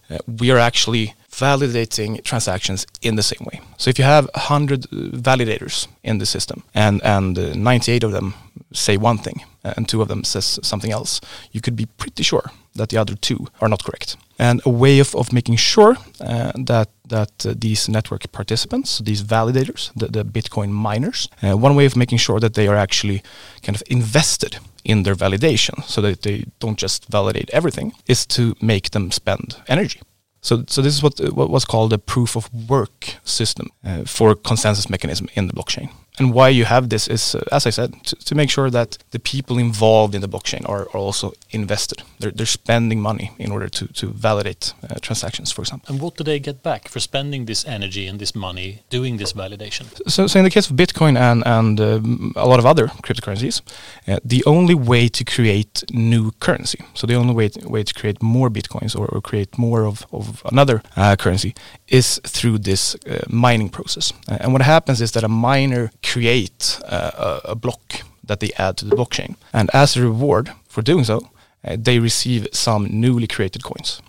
uh, 0.09 0.17
we 0.39 0.51
are 0.51 0.59
actually 0.59 1.13
validating 1.33 2.23
transactions 2.23 2.85
in 3.01 3.15
the 3.15 3.23
same 3.23 3.45
way. 3.51 3.59
So 3.77 3.89
if 3.89 3.97
you 3.97 4.05
have 4.05 4.29
100 4.35 4.81
validators 5.23 5.87
in 6.03 6.19
the 6.19 6.25
system 6.25 6.63
and, 6.73 7.01
and 7.03 7.37
uh, 7.37 7.53
98 7.55 8.03
of 8.03 8.11
them 8.11 8.33
say 8.71 8.97
one 8.97 9.17
thing 9.17 9.43
and 9.63 9.89
two 9.89 10.01
of 10.01 10.07
them 10.07 10.23
says 10.23 10.59
something 10.61 10.91
else, 10.91 11.21
you 11.51 11.61
could 11.61 11.75
be 11.75 11.87
pretty 11.97 12.23
sure 12.23 12.51
that 12.75 12.89
the 12.89 12.97
other 12.97 13.15
two 13.15 13.47
are 13.59 13.69
not 13.69 13.83
correct. 13.83 14.17
And 14.39 14.61
a 14.65 14.69
way 14.69 14.99
of, 14.99 15.15
of 15.15 15.31
making 15.31 15.57
sure 15.57 15.95
uh, 16.19 16.51
that 16.65 16.89
that 17.09 17.45
uh, 17.45 17.53
these 17.55 17.91
network 17.91 18.31
participants, 18.31 18.99
these 18.99 19.23
validators, 19.23 19.91
the, 19.95 20.07
the 20.07 20.23
Bitcoin 20.25 20.69
miners, 20.69 21.29
uh, 21.41 21.55
one 21.57 21.75
way 21.75 21.85
of 21.85 21.95
making 21.95 22.19
sure 22.19 22.39
that 22.39 22.53
they 22.53 22.67
are 22.67 22.75
actually 22.75 23.21
kind 23.61 23.75
of 23.75 23.83
invested 23.87 24.57
in 24.83 25.03
their 25.03 25.15
validation, 25.15 25.83
so 25.83 26.01
that 26.01 26.21
they 26.21 26.45
don't 26.59 26.81
just 26.81 27.05
validate 27.11 27.49
everything, 27.51 27.93
is 28.07 28.25
to 28.25 28.55
make 28.61 28.89
them 28.89 29.11
spend 29.11 29.57
energy. 29.67 30.01
So, 30.41 30.63
so 30.67 30.81
this 30.81 30.93
is 30.93 31.03
what, 31.03 31.19
what 31.33 31.49
was 31.49 31.65
called 31.65 31.93
a 31.93 31.97
proof 31.97 32.35
of 32.35 32.49
work 32.69 33.15
system 33.23 33.69
uh, 33.85 34.03
for 34.05 34.35
consensus 34.35 34.89
mechanism 34.89 35.27
in 35.35 35.47
the 35.47 35.53
blockchain. 35.53 35.89
And 36.19 36.31
why 36.31 36.49
you 36.49 36.65
have 36.65 36.89
this 36.89 37.07
is, 37.07 37.33
uh, 37.33 37.43
as 37.51 37.65
I 37.65 37.71
said, 37.71 38.03
to, 38.03 38.15
to, 38.15 38.35
make 38.35 38.51
sure 38.51 38.69
that 38.69 38.99
the 39.11 39.19
people 39.19 39.57
involved 39.57 40.13
in 40.13 40.21
the 40.21 40.27
blockchain 40.27 40.67
are, 40.69 40.81
are 40.93 40.99
also 41.07 41.33
invested. 41.49 42.03
They're, 42.19 42.29
they're 42.29 42.45
spending 42.45 43.01
money 43.01 43.31
in 43.39 43.51
order 43.51 43.67
to, 43.67 43.87
to 43.87 44.07
validate 44.07 44.73
uh, 44.87 44.95
transactions, 45.01 45.51
for 45.51 45.63
example. 45.63 45.91
And 45.91 45.99
what 45.99 46.15
do 46.15 46.23
they 46.23 46.39
get 46.39 46.61
back 46.61 46.87
for 46.87 46.99
spending 46.99 47.45
this 47.45 47.65
energy 47.65 48.05
and 48.05 48.19
this 48.19 48.35
money 48.35 48.83
doing 48.91 49.17
this 49.17 49.33
validation? 49.33 49.85
So, 50.07 50.27
so 50.27 50.37
in 50.37 50.43
the 50.43 50.51
case 50.51 50.69
of 50.69 50.75
Bitcoin 50.75 51.17
and, 51.17 51.41
and 51.47 51.81
um, 51.81 52.33
a 52.35 52.47
lot 52.47 52.59
of 52.59 52.65
other 52.67 52.87
cryptocurrencies, 52.87 53.61
uh, 54.07 54.19
the 54.23 54.43
only 54.45 54.75
way 54.75 55.07
to 55.07 55.23
create 55.23 55.83
new 55.91 56.31
currency, 56.39 56.79
so 56.93 57.07
the 57.07 57.15
only 57.15 57.33
way 57.33 57.49
to, 57.49 57.67
way 57.67 57.81
to 57.83 57.93
create 57.93 58.21
more 58.21 58.51
Bitcoins 58.51 58.95
or, 58.95 59.07
or 59.07 59.19
create 59.19 59.57
more 59.57 59.87
of, 59.87 60.05
of 60.11 60.43
another 60.45 60.83
uh, 60.95 61.15
currency 61.15 61.55
is 61.87 62.21
through 62.23 62.59
this 62.59 62.95
uh, 63.09 63.21
mining 63.29 63.69
process. 63.69 64.13
and 64.27 64.53
what 64.53 64.61
happens 64.61 65.01
is 65.01 65.11
that 65.13 65.23
a 65.23 65.27
miner 65.27 65.89
create 66.03 66.79
a, 66.83 67.41
a, 67.45 67.55
block 67.55 68.01
that 68.23 68.39
they 68.39 68.51
add 68.57 68.77
to 68.77 68.85
the 68.85 68.95
blockchain. 68.95 69.35
And 69.51 69.69
as 69.73 69.95
a 69.95 70.01
reward 70.01 70.51
for 70.67 70.81
doing 70.81 71.03
so, 71.03 71.29
uh, 71.63 71.77
they 71.79 71.99
receive 71.99 72.47
some 72.51 72.87
newly 72.89 73.27
created 73.27 73.63
coins. 73.63 74.01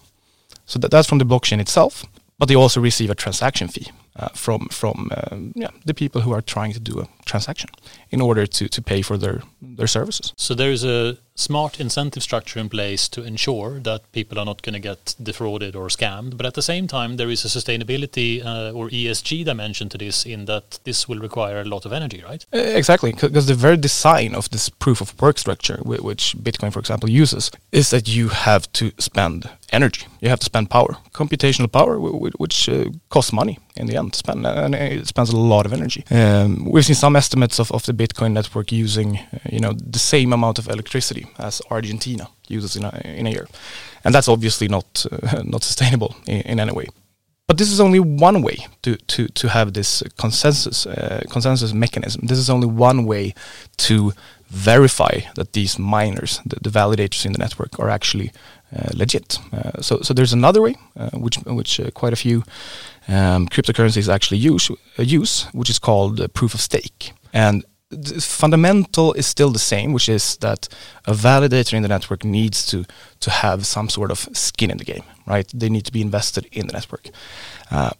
So 0.66 0.78
that, 0.80 0.90
that's 0.90 1.08
from 1.08 1.18
the 1.18 1.24
blockchain 1.24 1.60
itself, 1.60 2.04
but 2.38 2.48
they 2.48 2.56
also 2.56 2.80
receive 2.80 3.10
a 3.10 3.14
transaction 3.14 3.68
fee 3.68 3.90
uh, 4.16 4.28
from 4.28 4.68
from 4.68 5.10
um, 5.30 5.52
yeah, 5.54 5.70
the 5.84 5.94
people 5.94 6.20
who 6.20 6.32
are 6.32 6.42
trying 6.42 6.72
to 6.72 6.80
do 6.80 7.00
a 7.00 7.08
transaction 7.24 7.70
in 8.10 8.20
order 8.20 8.46
to, 8.46 8.68
to 8.68 8.82
pay 8.82 9.02
for 9.02 9.16
their, 9.16 9.42
their 9.60 9.86
services. 9.86 10.32
So 10.36 10.54
there 10.54 10.70
is 10.70 10.84
a 10.84 11.16
smart 11.36 11.80
incentive 11.80 12.22
structure 12.22 12.60
in 12.60 12.68
place 12.68 13.08
to 13.08 13.22
ensure 13.24 13.80
that 13.80 14.00
people 14.12 14.38
are 14.38 14.44
not 14.44 14.62
going 14.62 14.74
to 14.74 14.78
get 14.78 15.16
defrauded 15.20 15.74
or 15.74 15.88
scammed. 15.88 16.36
But 16.36 16.46
at 16.46 16.54
the 16.54 16.62
same 16.62 16.86
time, 16.86 17.16
there 17.16 17.28
is 17.28 17.44
a 17.44 17.48
sustainability 17.48 18.44
uh, 18.44 18.70
or 18.70 18.88
ESG 18.88 19.44
dimension 19.44 19.88
to 19.88 19.98
this 19.98 20.24
in 20.24 20.44
that 20.44 20.78
this 20.84 21.08
will 21.08 21.18
require 21.18 21.60
a 21.60 21.64
lot 21.64 21.84
of 21.84 21.92
energy, 21.92 22.22
right? 22.22 22.46
Exactly, 22.52 23.12
because 23.12 23.46
the 23.46 23.54
very 23.54 23.76
design 23.76 24.34
of 24.34 24.48
this 24.50 24.68
proof 24.68 25.00
of 25.00 25.20
work 25.20 25.38
structure, 25.38 25.78
which 25.84 26.36
Bitcoin, 26.36 26.72
for 26.72 26.78
example, 26.78 27.10
uses, 27.10 27.50
is 27.72 27.90
that 27.90 28.06
you 28.06 28.28
have 28.28 28.70
to 28.74 28.92
spend 28.98 29.50
energy. 29.72 30.06
You 30.20 30.28
have 30.28 30.40
to 30.40 30.46
spend 30.46 30.70
power, 30.70 30.98
computational 31.12 31.70
power, 31.70 31.98
which 32.38 32.68
uh, 32.68 32.84
costs 33.08 33.32
money 33.32 33.58
in 33.76 33.86
the 33.86 33.96
end 33.96 34.03
to 34.10 34.18
spend, 34.18 34.46
and 34.46 34.74
it 34.74 35.06
spends 35.06 35.30
a 35.30 35.36
lot 35.36 35.66
of 35.66 35.72
energy. 35.72 36.04
Um, 36.10 36.64
we've 36.70 36.84
seen 36.84 36.96
some 36.96 37.16
estimates 37.16 37.58
of, 37.58 37.70
of 37.72 37.84
the 37.84 37.92
Bitcoin 37.92 38.32
network 38.32 38.72
using, 38.72 39.18
uh, 39.18 39.38
you 39.50 39.60
know, 39.60 39.72
the 39.72 39.98
same 39.98 40.32
amount 40.32 40.58
of 40.58 40.68
electricity 40.68 41.26
as 41.38 41.62
Argentina 41.70 42.28
uses 42.48 42.76
in 42.76 42.84
a, 42.84 43.00
in 43.04 43.26
a 43.26 43.30
year, 43.30 43.46
and 44.04 44.14
that's 44.14 44.28
obviously 44.28 44.68
not 44.68 45.06
uh, 45.10 45.42
not 45.44 45.62
sustainable 45.62 46.16
in, 46.26 46.40
in, 46.42 46.60
any 46.60 46.72
way. 46.72 46.86
But 47.46 47.58
this 47.58 47.70
is 47.70 47.80
only 47.80 48.00
one 48.00 48.42
way 48.42 48.66
to 48.82 48.96
to 48.96 49.28
to 49.28 49.48
have 49.48 49.72
this 49.72 50.02
consensus 50.16 50.86
uh, 50.86 51.22
consensus 51.30 51.72
mechanism. 51.72 52.26
This 52.26 52.38
is 52.38 52.50
only 52.50 52.66
one 52.66 53.04
way 53.04 53.34
to 53.76 54.12
verify 54.54 55.20
that 55.34 55.52
these 55.52 55.78
miners, 55.78 56.40
the, 56.46 56.56
the 56.60 56.70
validators 56.70 57.26
in 57.26 57.32
the 57.32 57.38
network, 57.38 57.78
are 57.78 57.90
actually 57.90 58.28
uh, 58.28 58.53
legit. 58.94 59.38
Uh, 59.52 59.80
so, 59.80 60.00
so 60.02 60.14
there's 60.14 60.32
another 60.32 60.60
way, 60.60 60.76
uh, 60.96 61.10
which 61.10 61.36
which 61.46 61.80
quite 61.94 62.12
a 62.12 62.16
few 62.16 62.42
um, 63.08 63.48
cryptocurrencies 63.48 64.08
actually 64.08 64.38
use, 64.38 64.70
use, 64.98 65.46
which 65.52 65.70
is 65.70 65.78
called 65.78 66.32
proof 66.34 66.54
of 66.54 66.60
stake. 66.60 67.12
And 67.32 67.64
the 67.90 68.20
fundamental 68.20 69.12
is 69.12 69.26
still 69.26 69.50
the 69.50 69.58
same, 69.58 69.92
which 69.92 70.08
is 70.08 70.36
that 70.38 70.68
a 71.06 71.12
validator 71.12 71.74
in 71.74 71.82
the 71.82 71.88
network 71.88 72.24
needs 72.24 72.66
to 72.66 72.84
to 73.20 73.30
have 73.30 73.64
some 73.66 73.88
sort 73.88 74.10
of 74.10 74.28
skin 74.32 74.70
in 74.70 74.78
the 74.78 74.84
game, 74.84 75.04
right? 75.26 75.50
They 75.54 75.68
need 75.68 75.84
to 75.84 75.92
be 75.92 76.00
invested 76.00 76.46
in 76.52 76.66
the 76.66 76.72
network. 76.72 77.10
Uh, 77.70 77.90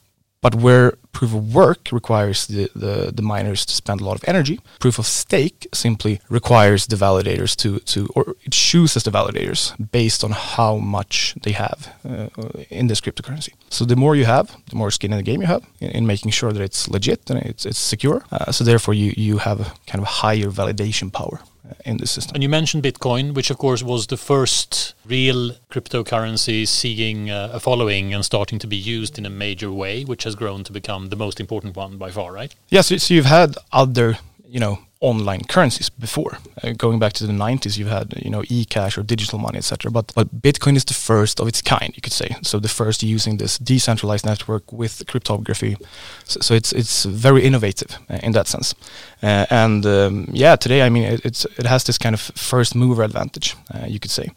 but 0.44 0.54
where 0.56 0.98
proof 1.12 1.32
of 1.34 1.54
work 1.54 1.88
requires 1.90 2.46
the, 2.48 2.68
the, 2.76 3.10
the, 3.18 3.22
miners 3.22 3.64
to 3.64 3.74
spend 3.74 4.02
a 4.02 4.04
lot 4.04 4.16
of 4.16 4.24
energy, 4.28 4.60
proof 4.78 4.98
of 4.98 5.06
stake 5.06 5.66
simply 5.72 6.20
requires 6.28 6.86
the 6.88 6.96
validators 6.96 7.56
to, 7.56 7.78
to 7.92 8.06
or 8.14 8.36
it 8.44 8.52
chooses 8.52 9.04
the 9.04 9.10
validators 9.10 9.72
based 9.90 10.22
on 10.22 10.32
how 10.32 10.76
much 10.76 11.34
they 11.44 11.52
have 11.52 11.78
uh, 12.06 12.28
in 12.68 12.88
this 12.88 13.00
cryptocurrency. 13.00 13.54
So 13.70 13.86
the 13.86 13.96
more 13.96 14.14
you 14.16 14.26
have, 14.26 14.54
the 14.68 14.76
more 14.76 14.90
skin 14.90 15.12
in 15.12 15.16
the 15.16 15.22
game 15.30 15.40
you 15.40 15.46
have 15.46 15.64
in, 15.80 15.90
in 15.92 16.06
making 16.06 16.32
sure 16.32 16.52
that 16.52 16.62
it's 16.62 16.88
legit 16.88 17.30
and 17.30 17.38
it's, 17.40 17.64
it's 17.64 17.78
secure. 17.78 18.22
Uh, 18.30 18.52
so 18.52 18.64
therefore 18.64 18.92
you, 18.92 19.14
you 19.16 19.38
have 19.38 19.58
kind 19.86 20.02
of 20.02 20.08
higher 20.08 20.50
validation 20.50 21.10
power 21.10 21.40
in 21.85 21.97
the 21.99 22.06
system. 22.06 22.35
And 22.35 22.42
you 22.42 22.49
mentioned 22.49 22.83
Bitcoin, 22.83 23.35
which 23.35 23.50
of 23.50 23.59
course 23.59 23.83
was 23.83 24.06
the 24.06 24.16
first 24.16 24.94
real 25.06 25.52
cryptocurrency 25.71 26.66
seeing 26.66 27.30
uh, 27.30 27.50
a 27.52 27.61
following 27.61 28.12
and 28.14 28.25
starting 28.25 28.59
to 28.59 28.66
be 28.66 28.76
used 28.76 29.18
in 29.18 29.26
a 29.26 29.30
major 29.30 29.71
way, 29.71 30.04
which 30.04 30.25
has 30.25 30.35
grown 30.35 30.64
to 30.64 30.73
become 30.73 31.09
the 31.09 31.16
most 31.16 31.40
important 31.40 31.76
one 31.76 31.97
by 31.97 32.11
far, 32.11 32.33
right? 32.33 32.54
Yes, 32.68 32.90
yeah, 32.90 32.99
so, 32.99 33.06
so 33.06 33.14
you've 33.14 33.26
had 33.26 33.56
other, 33.73 34.18
you 34.47 34.61
know, 34.61 34.80
online 35.04 35.44
currencies 35.44 35.90
before. 35.90 36.38
Uh, 36.62 36.73
going 36.73 36.99
back 36.99 37.12
to 37.12 37.26
the 37.26 37.32
90s, 37.32 37.76
you 37.78 37.87
had 37.87 38.14
you 38.25 38.30
know 38.30 38.42
e-cash 38.49 38.99
or 38.99 39.02
digital 39.02 39.38
money, 39.38 39.58
etc. 39.58 39.90
But 39.90 40.12
but 40.14 40.28
Bitcoin 40.40 40.76
is 40.76 40.84
the 40.84 40.94
first 40.94 41.40
of 41.40 41.46
its 41.49 41.62
kind, 41.62 41.92
you 41.96 42.02
could 42.02 42.12
say. 42.12 42.37
So 42.42 42.58
the 42.58 42.68
first 42.68 43.02
using 43.02 43.38
this 43.38 43.58
decentralized 43.58 44.25
network 44.25 44.73
with 44.73 45.02
cryptography. 45.06 45.76
So, 46.25 46.40
so 46.40 46.54
it's 46.54 46.73
it's 46.73 47.04
very 47.04 47.42
innovative 47.42 47.99
uh, 48.11 48.18
in 48.23 48.32
that 48.32 48.49
sense. 48.49 48.75
Uh, 49.23 49.46
and 49.50 49.87
um, 49.87 50.26
yeah, 50.32 50.56
today 50.56 50.82
I 50.87 50.90
mean 50.90 51.04
it, 51.04 51.20
it's 51.25 51.46
it 51.58 51.66
has 51.66 51.84
this 51.84 51.99
kind 51.99 52.14
of 52.14 52.20
first 52.20 52.75
mover 52.75 53.04
advantage, 53.04 53.56
uh, 53.75 53.87
you 53.87 53.99
could 53.99 54.11
say, 54.11 54.28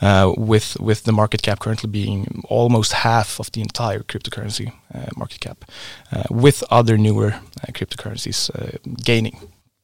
uh, 0.00 0.32
with 0.38 0.76
with 0.80 1.02
the 1.02 1.12
market 1.12 1.42
cap 1.42 1.58
currently 1.58 1.90
being 1.90 2.42
almost 2.48 2.92
half 2.92 3.40
of 3.40 3.50
the 3.52 3.60
entire 3.60 4.02
cryptocurrency 4.04 4.72
uh, 4.94 5.10
market 5.16 5.40
cap, 5.40 5.64
with 6.30 6.62
other 6.70 6.96
newer 6.98 7.34
cryptocurrencies 7.72 8.50
gaining. 9.04 9.36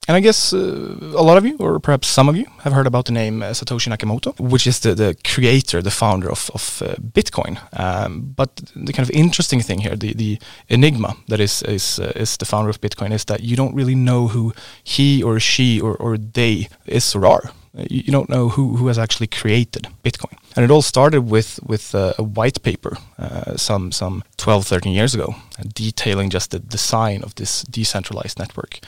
And 0.09 0.17
I 0.17 0.21
guess 0.21 0.55
uh, 0.55 0.97
a 1.15 1.23
lot 1.23 1.37
of 1.37 1.45
you, 1.45 1.57
or 1.59 1.79
perhaps 1.79 2.09
some 2.09 2.31
of 2.31 2.37
you, 2.37 2.47
have 2.61 2.73
heard 2.73 2.87
about 2.87 3.05
the 3.05 3.13
name 3.13 3.43
uh, 3.43 3.51
Satoshi 3.51 3.95
Nakamoto, 3.95 4.35
which 4.41 4.67
is 4.67 4.81
the, 4.81 4.95
the 4.95 5.15
creator, 5.23 5.83
the 5.83 5.91
founder 5.91 6.31
of, 6.31 6.51
of 6.55 6.83
uh, 6.83 6.95
Bitcoin. 6.95 7.59
Um, 7.79 8.33
but 8.35 8.57
the 8.75 8.95
kind 8.95 9.07
of 9.07 9.11
interesting 9.11 9.61
thing 9.61 9.81
here, 9.81 9.97
the, 9.97 10.15
the 10.15 10.39
enigma 10.71 11.15
that 11.29 11.41
is 11.41 11.63
is, 11.63 12.01
uh, 12.01 12.13
is 12.17 12.39
the 12.39 12.47
founder 12.47 12.71
of 12.71 12.81
Bitcoin, 12.81 13.13
is 13.13 13.27
that 13.27 13.41
you 13.43 13.55
don't 13.55 13.75
really 13.75 13.95
know 13.95 14.29
who 14.29 14.55
he 14.83 15.23
or 15.23 15.39
she 15.39 15.79
or, 15.79 15.95
or 15.97 16.17
they 16.17 16.69
is 16.87 17.15
or 17.15 17.27
are. 17.27 17.51
You 17.75 18.11
don't 18.11 18.31
know 18.31 18.49
who, 18.49 18.77
who 18.77 18.89
has 18.89 18.99
actually 18.99 19.27
created 19.27 19.89
Bitcoin. 20.03 20.39
And 20.59 20.65
it 20.65 20.73
all 20.73 20.83
started 20.83 21.31
with 21.31 21.61
with 21.65 21.95
uh, 21.95 22.15
a 22.19 22.23
white 22.25 22.61
paper 22.65 22.97
uh, 23.17 23.57
some 23.57 23.93
some 23.93 24.25
12, 24.39 24.67
13 24.67 24.93
years 24.93 25.15
ago, 25.15 25.37
uh, 25.57 25.63
detailing 25.73 26.31
just 26.31 26.51
the 26.51 26.59
design 26.59 27.23
of 27.23 27.33
this 27.37 27.63
decentralized 27.63 28.41
network, 28.41 28.81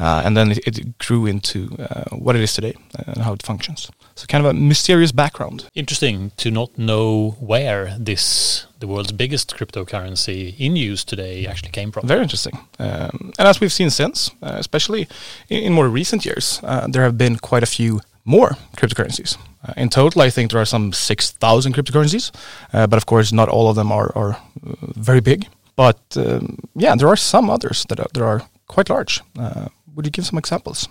uh, 0.00 0.22
and 0.24 0.38
then 0.38 0.52
it, 0.52 0.66
it 0.66 0.96
grew 0.96 1.26
into 1.26 1.76
uh, 1.78 2.16
what 2.16 2.34
it 2.34 2.40
is 2.40 2.54
today 2.54 2.74
and 2.94 3.18
how 3.18 3.34
it 3.34 3.42
functions. 3.42 3.90
So 4.14 4.26
kind 4.26 4.46
of 4.46 4.50
a 4.50 4.54
mysterious 4.54 5.12
background. 5.12 5.66
Interesting 5.74 6.32
to 6.38 6.50
not 6.50 6.78
know 6.78 7.36
where 7.40 7.94
this 7.98 8.66
the 8.78 8.86
world's 8.86 9.12
biggest 9.12 9.54
cryptocurrency 9.54 10.54
in 10.58 10.76
use 10.76 11.04
today 11.04 11.46
actually 11.46 11.72
came 11.72 11.92
from. 11.92 12.08
Very 12.08 12.22
interesting. 12.22 12.56
Um, 12.78 13.32
and 13.38 13.48
as 13.48 13.60
we've 13.60 13.72
seen 13.72 13.90
since, 13.90 14.30
uh, 14.42 14.56
especially 14.58 15.06
in, 15.50 15.64
in, 15.64 15.72
more 15.74 15.90
recent 15.90 16.24
years, 16.24 16.62
there 16.88 17.02
have 17.02 17.18
been 17.18 17.36
quite 17.36 17.62
a 17.62 17.66
few 17.66 18.00
more 18.24 18.56
cryptocurrencies. 18.78 19.36
Uh, 19.66 19.72
in 19.76 19.88
total, 19.88 20.22
I 20.22 20.30
think 20.30 20.50
there 20.50 20.60
are 20.60 20.66
some 20.66 20.92
6,000 20.92 21.74
cryptocurrencies, 21.74 22.30
uh, 22.72 22.86
but 22.86 22.96
of 22.96 23.06
course, 23.06 23.32
not 23.32 23.48
all 23.48 23.68
of 23.68 23.76
them 23.76 23.90
are, 23.90 24.12
are 24.14 24.32
uh, 24.32 24.74
very 24.94 25.20
big. 25.20 25.46
But 25.76 26.00
um, 26.16 26.58
yeah, 26.74 26.96
there 26.96 27.08
are 27.08 27.16
some 27.16 27.50
others 27.50 27.84
that 27.88 28.00
are, 28.00 28.08
that 28.12 28.22
are 28.22 28.42
quite 28.66 28.90
large. 28.90 29.20
Uh, 29.38 29.68
would 29.94 30.06
you 30.06 30.10
give 30.10 30.26
some 30.26 30.38
examples? 30.38 30.88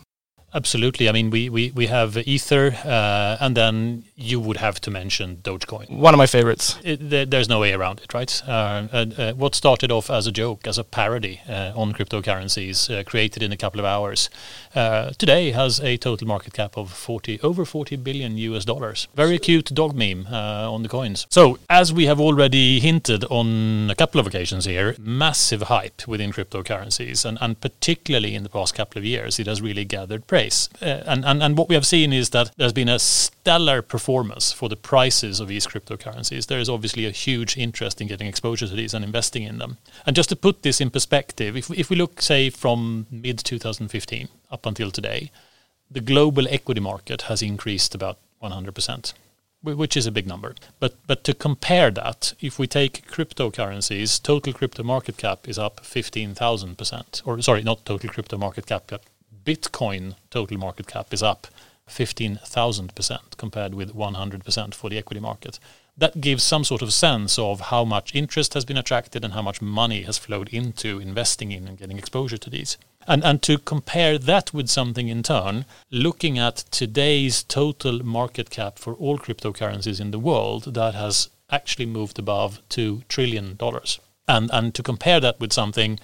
Absolutely. 0.58 1.08
I 1.08 1.12
mean, 1.12 1.30
we, 1.30 1.50
we, 1.50 1.70
we 1.70 1.86
have 1.86 2.18
Ether, 2.18 2.76
uh, 2.84 3.38
and 3.40 3.56
then 3.56 4.06
you 4.16 4.40
would 4.40 4.58
have 4.58 4.82
to 4.82 4.90
mention 4.90 5.38
Dogecoin. 5.44 5.88
One 5.88 6.16
of 6.16 6.18
my 6.18 6.26
favorites. 6.26 6.80
It, 6.84 7.12
there, 7.12 7.28
there's 7.28 7.48
no 7.48 7.60
way 7.60 7.74
around 7.74 8.00
it, 8.00 8.12
right? 8.12 8.42
Uh, 8.48 8.88
uh, 8.92 9.34
what 9.34 9.54
started 9.54 9.92
off 9.92 10.10
as 10.10 10.26
a 10.26 10.32
joke, 10.32 10.66
as 10.66 10.80
a 10.80 10.84
parody 10.84 11.42
uh, 11.48 11.74
on 11.76 11.94
cryptocurrencies, 11.94 12.90
uh, 12.90 13.04
created 13.04 13.44
in 13.44 13.52
a 13.52 13.58
couple 13.58 13.80
of 13.80 13.86
hours, 13.86 14.32
uh, 14.74 15.12
today 15.20 15.52
has 15.52 15.80
a 15.80 15.96
total 15.96 16.28
market 16.28 16.54
cap 16.54 16.76
of 16.76 16.92
40 16.92 17.40
over 17.42 17.64
40 17.64 17.96
billion 17.98 18.36
US 18.38 18.66
dollars. 18.66 19.08
Very 19.14 19.38
cute 19.38 19.72
dog 19.76 19.96
meme 19.96 20.26
on 20.26 20.82
the 20.82 20.90
coins. 20.90 21.28
So, 21.30 21.60
as 21.70 21.94
we 21.94 22.08
have 22.08 22.20
already 22.20 22.80
hinted 22.80 23.26
on 23.26 23.92
a 23.92 23.96
couple 23.96 24.20
of 24.20 24.26
occasions 24.26 24.66
here, 24.66 24.96
massive 24.98 25.64
hype 25.64 26.08
within 26.08 26.32
cryptocurrencies, 26.32 27.26
and, 27.26 27.38
and 27.42 27.62
particularly 27.62 28.34
in 28.34 28.42
the 28.42 28.50
past 28.50 28.74
couple 28.74 28.98
of 28.98 29.06
years, 29.06 29.40
it 29.40 29.46
has 29.46 29.62
really 29.62 29.86
gathered 29.86 30.26
praise. 30.48 30.70
Uh, 30.82 31.04
and, 31.06 31.26
and, 31.26 31.44
and 31.44 31.58
what 31.58 31.70
we 31.70 31.76
have 31.76 31.86
seen 31.86 32.14
is 32.14 32.30
that 32.32 32.52
there's 32.58 32.74
been 32.74 32.90
a 32.90 33.00
stellar 33.00 33.82
performance 33.82 34.52
for 34.52 34.70
the 34.70 34.76
prices 34.76 35.40
of 35.40 35.48
these 35.48 35.68
cryptocurrencies. 35.68 36.48
There 36.48 36.60
is 36.60 36.70
obviously 36.70 37.06
a 37.06 37.12
huge 37.12 37.58
interest 37.58 38.02
in 38.02 38.08
getting 38.08 38.28
exposure 38.28 38.68
to 38.68 38.76
these 38.76 38.94
and 38.94 39.04
investing 39.04 39.44
in 39.44 39.58
them. 39.58 39.78
And 40.06 40.16
just 40.16 40.30
to 40.30 40.36
put 40.36 40.64
this 40.64 40.82
in 40.82 40.90
perspective, 40.90 41.56
if, 41.56 41.70
if 41.72 41.90
we 41.90 41.96
look, 41.96 42.22
say, 42.22 42.50
from 42.50 43.08
mid 43.12 43.40
2015 43.40 44.28
up 44.52 44.66
until 44.66 44.92
today, 44.92 45.32
the 45.90 46.02
global 46.02 46.48
equity 46.50 46.82
market 46.82 47.24
has 47.24 47.42
increased 47.42 47.96
about 47.96 48.18
100%, 48.42 49.14
which 49.64 49.98
is 49.98 50.06
a 50.06 50.12
big 50.12 50.28
number. 50.28 50.54
But 50.80 50.96
but 51.08 51.24
to 51.24 51.34
compare 51.34 51.92
that, 51.92 52.34
if 52.42 52.60
we 52.60 52.68
take 52.68 53.08
cryptocurrencies, 53.08 54.22
total 54.22 54.54
crypto 54.54 54.84
market 54.84 55.18
cap 55.18 55.48
is 55.48 55.58
up 55.58 55.82
15,000%. 55.84 57.22
Or 57.26 57.42
sorry, 57.42 57.64
not 57.64 57.86
total 57.86 58.10
crypto 58.10 58.38
market 58.38 58.66
cap, 58.66 58.84
but 58.88 59.02
Bitcoin 59.48 60.16
total 60.30 60.58
market 60.58 60.88
cap 60.88 61.14
is 61.14 61.24
up 61.24 61.48
15,000% 61.90 63.38
compared 63.38 63.74
with 63.74 63.96
100% 63.96 64.74
for 64.74 64.90
the 64.90 64.98
equity 64.98 65.22
market. 65.22 65.58
That 65.98 66.20
gives 66.20 66.44
some 66.44 66.66
sort 66.66 66.82
of 66.82 66.92
sense 66.92 67.40
of 67.40 67.62
how 67.62 67.86
much 67.86 68.14
interest 68.14 68.54
has 68.56 68.66
been 68.66 68.78
attracted 68.78 69.24
and 69.24 69.34
how 69.34 69.42
much 69.42 69.62
money 69.62 70.02
has 70.02 70.18
flowed 70.18 70.50
into 70.50 71.00
investing 71.00 71.54
in 71.54 71.66
and 71.66 71.78
getting 71.78 71.98
exposure 71.98 72.38
to 72.38 72.50
these. 72.50 72.78
And, 73.08 73.24
and 73.24 73.42
to 73.44 73.58
compare 73.58 74.18
that 74.18 74.54
with 74.54 74.68
something 74.68 75.08
in 75.08 75.24
turn, 75.24 75.64
looking 75.90 76.38
at 76.38 76.66
today's 76.70 77.44
total 77.44 78.06
market 78.06 78.50
cap 78.50 78.78
for 78.78 78.96
all 78.96 79.18
cryptocurrencies 79.18 80.02
in 80.02 80.12
the 80.12 80.20
world, 80.20 80.74
that 80.74 80.94
has 80.94 81.30
actually 81.50 81.86
moved 81.86 82.20
above 82.20 82.62
$2 82.70 83.08
trillion. 83.08 83.58
And, 84.28 84.50
and 84.52 84.76
to 84.76 84.84
compare 84.84 85.22
that 85.22 85.40
with 85.40 85.54
something 85.54 86.00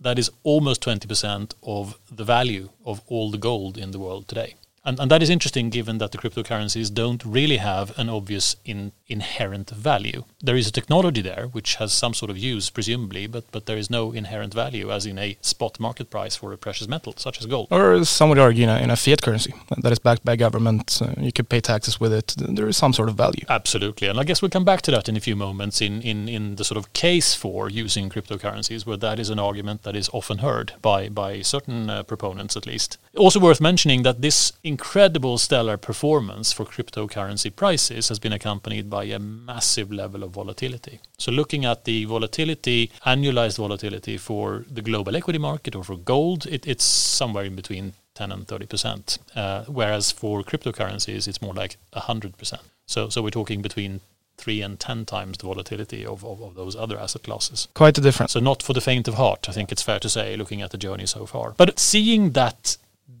that 0.00 0.18
is 0.18 0.30
almost 0.42 0.82
20% 0.82 1.54
of 1.62 1.98
the 2.10 2.24
value 2.24 2.68
of 2.84 3.00
all 3.06 3.30
the 3.30 3.38
gold 3.38 3.78
in 3.78 3.90
the 3.90 3.98
world 3.98 4.28
today. 4.28 4.54
And, 4.84 5.00
and 5.00 5.10
that 5.10 5.22
is 5.22 5.30
interesting 5.30 5.68
given 5.68 5.98
that 5.98 6.12
the 6.12 6.18
cryptocurrencies 6.18 6.94
don't 6.94 7.24
really 7.24 7.56
have 7.56 7.98
an 7.98 8.08
obvious 8.08 8.56
in, 8.64 8.92
inherent 9.08 9.70
value. 9.70 10.24
There 10.42 10.56
is 10.56 10.68
a 10.68 10.72
technology 10.72 11.22
there 11.22 11.48
which 11.52 11.76
has 11.76 11.92
some 11.92 12.14
sort 12.14 12.30
of 12.30 12.38
use, 12.38 12.70
presumably, 12.70 13.26
but, 13.26 13.44
but 13.52 13.66
there 13.66 13.78
is 13.78 13.90
no 13.90 14.12
inherent 14.12 14.54
value, 14.54 14.90
as 14.90 15.06
in 15.06 15.18
a 15.18 15.36
spot 15.40 15.78
market 15.78 16.10
price 16.10 16.36
for 16.36 16.52
a 16.52 16.58
precious 16.58 16.88
metal, 16.88 17.14
such 17.16 17.38
as 17.40 17.46
gold. 17.46 17.68
Or 17.70 18.04
some 18.04 18.28
would 18.28 18.38
argue 18.38 18.64
in 18.64 18.68
a, 18.70 18.78
in 18.78 18.90
a 18.90 18.96
fiat 18.96 19.22
currency 19.22 19.54
that 19.78 19.92
is 19.92 19.98
backed 19.98 20.24
by 20.24 20.36
government. 20.36 21.00
Uh, 21.00 21.14
you 21.18 21.32
could 21.32 21.48
pay 21.48 21.60
taxes 21.60 22.00
with 22.00 22.12
it. 22.12 22.34
There 22.38 22.68
is 22.68 22.76
some 22.76 22.92
sort 22.92 23.08
of 23.08 23.16
value. 23.16 23.44
Absolutely. 23.48 24.08
And 24.08 24.18
I 24.18 24.24
guess 24.24 24.42
we'll 24.42 24.50
come 24.50 24.64
back 24.64 24.82
to 24.82 24.90
that 24.90 25.08
in 25.08 25.16
a 25.16 25.20
few 25.20 25.36
moments 25.36 25.80
in, 25.80 26.02
in, 26.02 26.28
in 26.28 26.56
the 26.56 26.64
sort 26.64 26.78
of 26.78 26.92
case 26.92 27.34
for 27.34 27.70
using 27.70 28.10
cryptocurrencies, 28.10 28.86
where 28.86 28.96
that 28.96 29.18
is 29.18 29.30
an 29.30 29.38
argument 29.38 29.82
that 29.82 29.94
is 29.94 30.10
often 30.12 30.38
heard 30.38 30.72
by, 30.82 31.08
by 31.08 31.42
certain 31.42 31.90
uh, 31.90 32.02
proponents, 32.02 32.56
at 32.56 32.66
least. 32.66 32.98
Also 33.16 33.40
worth 33.40 33.60
mentioning 33.60 34.02
that 34.02 34.22
this 34.22 34.52
incredible 34.64 35.38
stellar 35.38 35.76
performance 35.76 36.52
for 36.52 36.64
cryptocurrency 36.64 37.54
prices 37.54 38.08
has 38.08 38.18
been 38.18 38.32
accompanied 38.32 38.90
by 38.90 38.95
a 39.04 39.18
massive 39.18 39.92
level 39.92 40.22
of 40.22 40.30
volatility. 40.32 41.00
So 41.18 41.32
looking 41.32 41.64
at 41.64 41.84
the 41.84 42.04
volatility, 42.04 42.90
annualized 43.04 43.58
volatility 43.58 44.16
for 44.16 44.64
the 44.70 44.82
global 44.82 45.16
equity 45.16 45.38
market 45.38 45.74
or 45.74 45.84
for 45.84 45.96
gold, 45.96 46.46
it, 46.46 46.66
it's 46.66 46.84
somewhere 46.84 47.44
in 47.44 47.56
between 47.56 47.94
10 48.14 48.32
and 48.32 48.48
30 48.48 48.66
percent, 48.66 49.18
uh, 49.34 49.64
whereas 49.64 50.10
for 50.10 50.42
cryptocurrencies 50.42 51.28
it's 51.28 51.42
more 51.42 51.54
like 51.54 51.76
100 51.92 52.36
percent. 52.38 52.62
So 52.86 53.08
so 53.08 53.22
we're 53.22 53.30
talking 53.30 53.62
between 53.62 54.00
three 54.36 54.60
and 54.62 54.78
ten 54.78 55.04
times 55.04 55.38
the 55.38 55.46
volatility 55.46 56.04
of, 56.04 56.24
of, 56.24 56.42
of, 56.42 56.54
those 56.54 56.76
other 56.76 56.98
asset 56.98 57.22
classes. 57.22 57.68
Quite 57.74 57.98
a 57.98 58.00
difference. 58.00 58.32
So 58.32 58.40
not 58.40 58.62
for 58.62 58.72
the 58.72 58.80
faint 58.80 59.08
of 59.08 59.14
heart, 59.14 59.48
I 59.48 59.52
think 59.52 59.72
it's 59.72 59.82
fair 59.82 59.98
to 60.00 60.08
say, 60.08 60.36
looking 60.36 60.62
at 60.62 60.70
the 60.70 60.78
journey 60.78 61.06
so 61.06 61.26
far. 61.26 61.54
But 61.56 61.78
seeing 61.78 62.32
that 62.32 62.76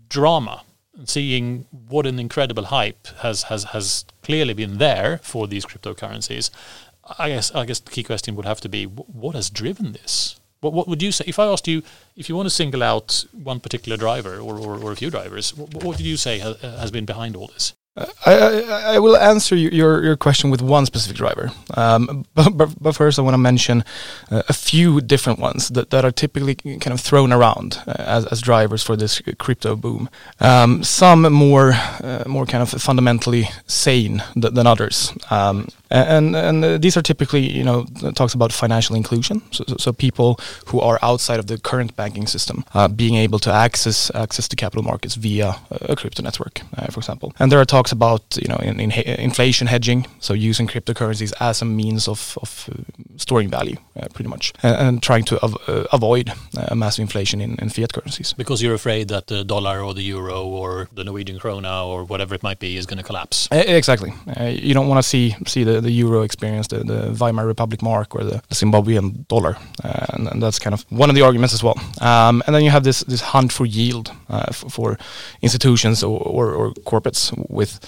drama 0.08 0.62
seeing 1.04 1.66
what 1.88 2.06
an 2.06 2.18
incredible 2.18 2.64
hype 2.64 3.06
has, 3.18 3.44
has, 3.44 3.64
has 3.64 4.04
clearly 4.22 4.54
been 4.54 4.78
there 4.78 5.18
for 5.22 5.46
these 5.46 5.66
cryptocurrencies, 5.66 6.50
I 7.18 7.28
guess 7.28 7.54
I 7.54 7.64
guess 7.64 7.78
the 7.80 7.90
key 7.90 8.02
question 8.02 8.34
would 8.36 8.46
have 8.46 8.60
to 8.62 8.68
be 8.68 8.84
what 8.84 9.34
has 9.36 9.50
driven 9.50 9.92
this? 9.92 10.40
What, 10.60 10.72
what 10.72 10.88
would 10.88 11.02
you 11.02 11.12
say 11.12 11.24
if 11.26 11.38
I 11.38 11.46
asked 11.46 11.68
you 11.68 11.82
if 12.16 12.28
you 12.28 12.36
want 12.36 12.46
to 12.46 12.50
single 12.50 12.82
out 12.82 13.24
one 13.32 13.60
particular 13.60 13.96
driver 13.96 14.38
or, 14.38 14.58
or, 14.58 14.78
or 14.78 14.92
a 14.92 14.96
few 14.96 15.10
drivers? 15.10 15.54
What, 15.54 15.74
what 15.74 15.84
would 15.84 16.00
you 16.00 16.16
say 16.16 16.38
has, 16.40 16.60
has 16.60 16.90
been 16.90 17.04
behind 17.04 17.36
all 17.36 17.46
this? 17.46 17.74
I, 17.96 18.04
I, 18.26 18.94
I, 18.94 18.98
will 18.98 19.16
answer 19.16 19.56
your, 19.56 20.04
your 20.04 20.16
question 20.16 20.50
with 20.50 20.60
one 20.60 20.84
specific 20.84 21.16
driver. 21.16 21.50
Um, 21.74 22.26
but, 22.34 22.74
but, 22.78 22.94
first, 22.94 23.18
I 23.18 23.22
want 23.22 23.34
to 23.34 23.38
mention 23.38 23.84
uh, 24.30 24.42
a 24.48 24.52
few 24.52 25.00
different 25.00 25.38
ones 25.38 25.68
that, 25.70 25.88
that 25.90 26.04
are 26.04 26.10
typically 26.10 26.54
kind 26.54 26.88
of 26.88 27.00
thrown 27.00 27.32
around 27.32 27.78
uh, 27.86 27.94
as, 27.98 28.26
as 28.26 28.42
drivers 28.42 28.82
for 28.82 28.96
this 28.96 29.22
crypto 29.38 29.76
boom. 29.76 30.10
Um, 30.40 30.84
some 30.84 31.32
more 31.32 31.72
uh, 31.72 32.24
more 32.26 32.44
kind 32.44 32.62
of 32.62 32.70
fundamentally 32.82 33.48
sane 33.66 34.22
th- 34.34 34.52
than 34.52 34.66
others. 34.66 35.12
Um, 35.30 35.68
and 35.90 36.36
and 36.36 36.64
uh, 36.64 36.78
these 36.78 36.96
are 36.96 37.02
typically 37.02 37.40
you 37.40 37.64
know 37.64 37.84
talks 38.14 38.34
about 38.34 38.52
financial 38.52 38.96
inclusion. 38.96 39.42
So, 39.50 39.64
so, 39.68 39.76
so 39.78 39.92
people 39.92 40.38
who 40.66 40.80
are 40.80 40.98
outside 41.02 41.38
of 41.38 41.46
the 41.46 41.58
current 41.58 41.96
banking 41.96 42.26
system 42.26 42.64
uh, 42.74 42.88
being 42.88 43.16
able 43.16 43.38
to 43.40 43.52
access 43.52 44.10
access 44.14 44.48
to 44.48 44.56
capital 44.56 44.82
markets 44.82 45.14
via 45.14 45.54
a 45.70 45.96
crypto 45.96 46.22
network 46.22 46.60
uh, 46.76 46.86
for 46.86 47.00
example. 47.00 47.32
And 47.38 47.50
there 47.50 47.60
are 47.60 47.64
talks 47.64 47.92
about 47.92 48.22
you 48.36 48.48
know 48.48 48.56
in, 48.56 48.80
in 48.80 48.90
inflation 48.90 49.66
hedging. 49.66 50.06
So 50.20 50.34
using 50.34 50.66
cryptocurrencies 50.66 51.32
as 51.40 51.62
a 51.62 51.64
means 51.64 52.08
of, 52.08 52.38
of 52.42 52.68
uh, 52.70 52.82
storing 53.16 53.50
value 53.50 53.76
uh, 54.00 54.08
pretty 54.14 54.28
much. 54.28 54.52
And, 54.62 54.76
and 54.76 55.02
trying 55.02 55.24
to 55.24 55.42
av 55.42 55.56
uh, 55.68 55.84
avoid 55.92 56.32
massive 56.74 57.02
inflation 57.02 57.40
in, 57.40 57.56
in, 57.62 57.68
fiat 57.68 57.92
currencies. 57.92 58.32
Because 58.32 58.62
you're 58.62 58.74
afraid 58.74 59.08
that 59.08 59.26
the 59.26 59.44
dollar 59.44 59.82
or 59.82 59.94
the 59.94 60.02
euro 60.02 60.44
or 60.44 60.88
the 60.94 61.04
Norwegian 61.04 61.38
krona 61.38 61.86
or 61.86 62.04
whatever 62.04 62.34
it 62.34 62.42
might 62.42 62.58
be 62.58 62.76
is 62.76 62.86
going 62.86 62.98
to 62.98 63.04
collapse 63.04 63.48
exactly. 63.50 64.12
You 64.66 64.74
don't 64.74 64.88
want 64.88 64.98
to 64.98 65.08
see 65.08 65.36
see 65.46 65.64
the 65.64 65.75
the, 65.80 65.90
euro 65.90 66.22
experience, 66.22 66.68
the, 66.68 66.78
the 66.78 67.16
Weimar 67.18 67.46
Republic 67.46 67.82
mark, 67.82 68.14
or 68.14 68.24
the 68.24 68.42
Zimbabwean 68.50 69.26
dollar, 69.28 69.56
uh, 69.84 70.06
and, 70.10 70.28
and, 70.28 70.42
that's 70.42 70.58
kind 70.58 70.74
of 70.74 70.84
one 70.90 71.08
of 71.08 71.16
the 71.16 71.22
arguments 71.22 71.54
as 71.54 71.62
well. 71.62 71.78
Um, 72.00 72.42
and 72.46 72.54
then 72.54 72.62
you 72.62 72.70
have 72.70 72.84
this 72.84 73.00
this 73.04 73.20
hunt 73.20 73.52
for 73.52 73.66
yield 73.66 74.12
uh, 74.28 74.52
for 74.52 74.98
institutions 75.42 76.02
or, 76.02 76.20
or, 76.20 76.52
or 76.52 76.72
corporates 76.84 77.32
with 77.50 77.80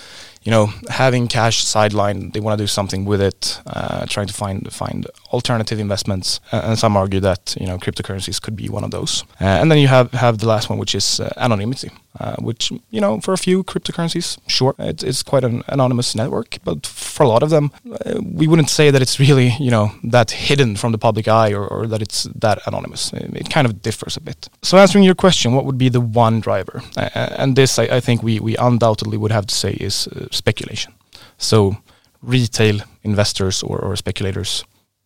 you 0.43 0.53
know, 0.53 0.73
having 0.89 1.29
cash 1.29 1.65
sidelined, 1.65 2.33
they 2.33 2.41
want 2.41 2.57
to 2.59 2.63
do 2.63 2.67
something 2.67 3.05
with 3.05 3.21
it, 3.21 3.61
uh, 3.67 4.07
trying 4.07 4.27
to 4.27 4.33
find 4.33 4.73
find 4.73 5.07
alternative 5.33 5.79
investments. 5.79 6.41
Uh, 6.53 6.63
and 6.65 6.79
some 6.79 6.97
argue 6.97 7.21
that 7.21 7.57
you 7.61 7.67
know 7.67 7.77
cryptocurrencies 7.77 8.41
could 8.41 8.57
be 8.57 8.69
one 8.69 8.85
of 8.85 8.91
those. 8.91 9.25
Uh, 9.41 9.45
and 9.45 9.71
then 9.71 9.79
you 9.79 9.89
have 9.89 10.11
have 10.13 10.39
the 10.39 10.47
last 10.47 10.71
one, 10.71 10.79
which 10.79 10.95
is 10.95 11.21
uh, 11.21 11.33
anonymity, 11.37 11.91
uh, 12.21 12.37
which 12.37 12.71
you 12.91 13.01
know 13.01 13.21
for 13.21 13.33
a 13.33 13.39
few 13.39 13.65
cryptocurrencies, 13.65 14.39
sure, 14.47 14.75
it's, 14.79 15.03
it's 15.03 15.23
quite 15.23 15.45
an 15.45 15.63
anonymous 15.69 16.15
network, 16.15 16.59
but 16.65 16.87
for 16.87 17.23
a 17.23 17.29
lot 17.29 17.43
of 17.43 17.51
them, 17.51 17.71
uh, 18.07 18.21
we 18.23 18.47
wouldn't 18.47 18.71
say 18.71 18.91
that 18.91 19.03
it's 19.03 19.19
really 19.21 19.55
you 19.61 19.71
know 19.71 19.91
that 20.03 20.31
hidden 20.31 20.77
from 20.77 20.93
the 20.93 20.99
public 20.99 21.29
eye 21.29 21.53
or, 21.53 21.67
or 21.67 21.87
that 21.87 22.03
it's 22.03 22.25
that 22.35 22.59
anonymous. 22.67 23.13
It, 23.13 23.37
it, 23.37 23.51
kind 23.51 23.67
of 23.67 23.83
differs 23.83 24.17
a 24.17 24.21
bit. 24.21 24.49
So 24.63 24.79
answering 24.79 25.05
your 25.05 25.15
question, 25.15 25.55
what 25.55 25.65
would 25.65 25.79
be 25.79 25.89
the 25.89 26.01
one 26.01 26.41
driver? 26.41 26.83
and 26.97 27.57
this, 27.57 27.79
I, 27.79 27.85
I, 27.85 28.01
think 28.01 28.23
we 28.23 28.41
we 28.41 28.57
undoubtedly 28.57 29.17
would 29.17 29.33
have 29.33 29.47
to 29.47 29.55
say 29.55 29.73
is 29.73 30.09
speculation. 30.31 30.93
So 31.39 31.77
retail 32.23 32.81
investors 33.03 33.63
or, 33.63 33.79
or 33.79 33.97
speculators 33.97 34.65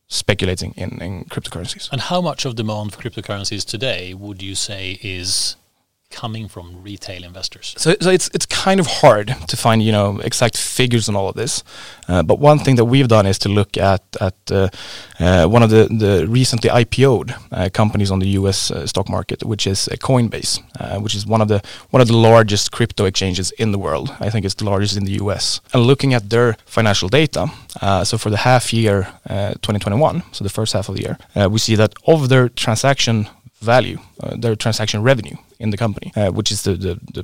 speculating 0.08 0.74
in, 0.76 1.00
in 1.02 1.24
cryptocurrencies. 1.24 1.90
And 1.90 2.00
how 2.00 2.20
much 2.20 2.44
of 2.44 2.54
demand 2.54 2.92
for 2.92 3.02
cryptocurrencies 3.02 3.64
today 3.64 4.14
would 4.14 4.42
you 4.42 4.54
say 4.54 4.98
is 5.02 5.56
coming 6.12 6.48
from 6.48 6.82
retail 6.82 7.24
investors? 7.24 7.74
So, 7.76 7.96
so 8.00 8.10
it's 8.10 8.30
it's 8.34 8.46
kind 8.46 8.78
of 8.80 8.86
hard 8.86 9.34
to 9.48 9.56
find 9.56 9.82
you 9.82 9.92
know 9.92 10.20
exact 10.20 10.56
figures 10.56 11.08
on 11.08 11.16
all 11.16 11.28
of 11.28 11.34
this, 11.34 11.64
uh, 12.08 12.22
but 12.22 12.38
one 12.38 12.58
thing 12.58 12.76
that 12.76 12.84
we've 12.84 13.08
done 13.08 13.26
is 13.26 13.38
to 13.38 13.48
look 13.48 13.76
at 13.76 14.02
at 14.20 14.34
uh, 14.50 14.68
uh, 15.18 15.46
one 15.46 15.62
of 15.62 15.70
the 15.70 15.88
the 15.90 16.26
recently 16.28 16.70
IPO'd 16.70 17.34
uh, 17.50 17.68
companies 17.72 18.10
on 18.10 18.18
the 18.18 18.28
U.S. 18.40 18.70
Uh, 18.70 18.86
stock 18.86 19.08
market, 19.08 19.42
which 19.44 19.66
is 19.66 19.88
uh, 19.88 19.96
Coinbase, 19.96 20.60
which 21.02 21.14
is 21.14 21.26
one 21.26 21.40
of 21.40 21.48
the 21.48 21.60
one 21.90 22.02
of 22.02 22.08
the 22.08 22.16
largest 22.16 22.70
crypto 22.70 23.04
exchanges 23.04 23.50
in 23.52 23.72
the 23.72 23.78
world. 23.78 24.14
I 24.20 24.30
think 24.30 24.44
it's 24.44 24.54
the 24.54 24.64
largest 24.64 24.96
in 24.96 25.04
the 25.04 25.16
U.S. 25.22 25.60
And 25.72 25.82
looking 25.82 26.14
at 26.14 26.30
their 26.30 26.56
financial 26.66 27.08
data, 27.08 27.50
so 28.04 28.18
for 28.18 28.30
the 28.30 28.38
half 28.38 28.72
year 28.72 29.08
2021, 29.28 30.22
so 30.32 30.44
the 30.44 30.50
first 30.50 30.72
half 30.72 30.88
of 30.88 30.96
the 30.96 31.02
year, 31.02 31.48
we 31.48 31.58
see 31.58 31.76
that 31.76 31.94
of 32.06 32.28
their 32.28 32.48
transaction 32.48 33.28
value, 33.62 33.98
uh, 34.22 34.36
their 34.36 34.56
transaction 34.56 35.02
revenue 35.02 35.36
in 35.62 35.70
the 35.70 35.76
company, 35.76 36.12
uh, 36.16 36.30
which 36.30 36.50
is 36.50 36.62
the, 36.62 36.74
the, 36.74 36.98
the, 37.14 37.22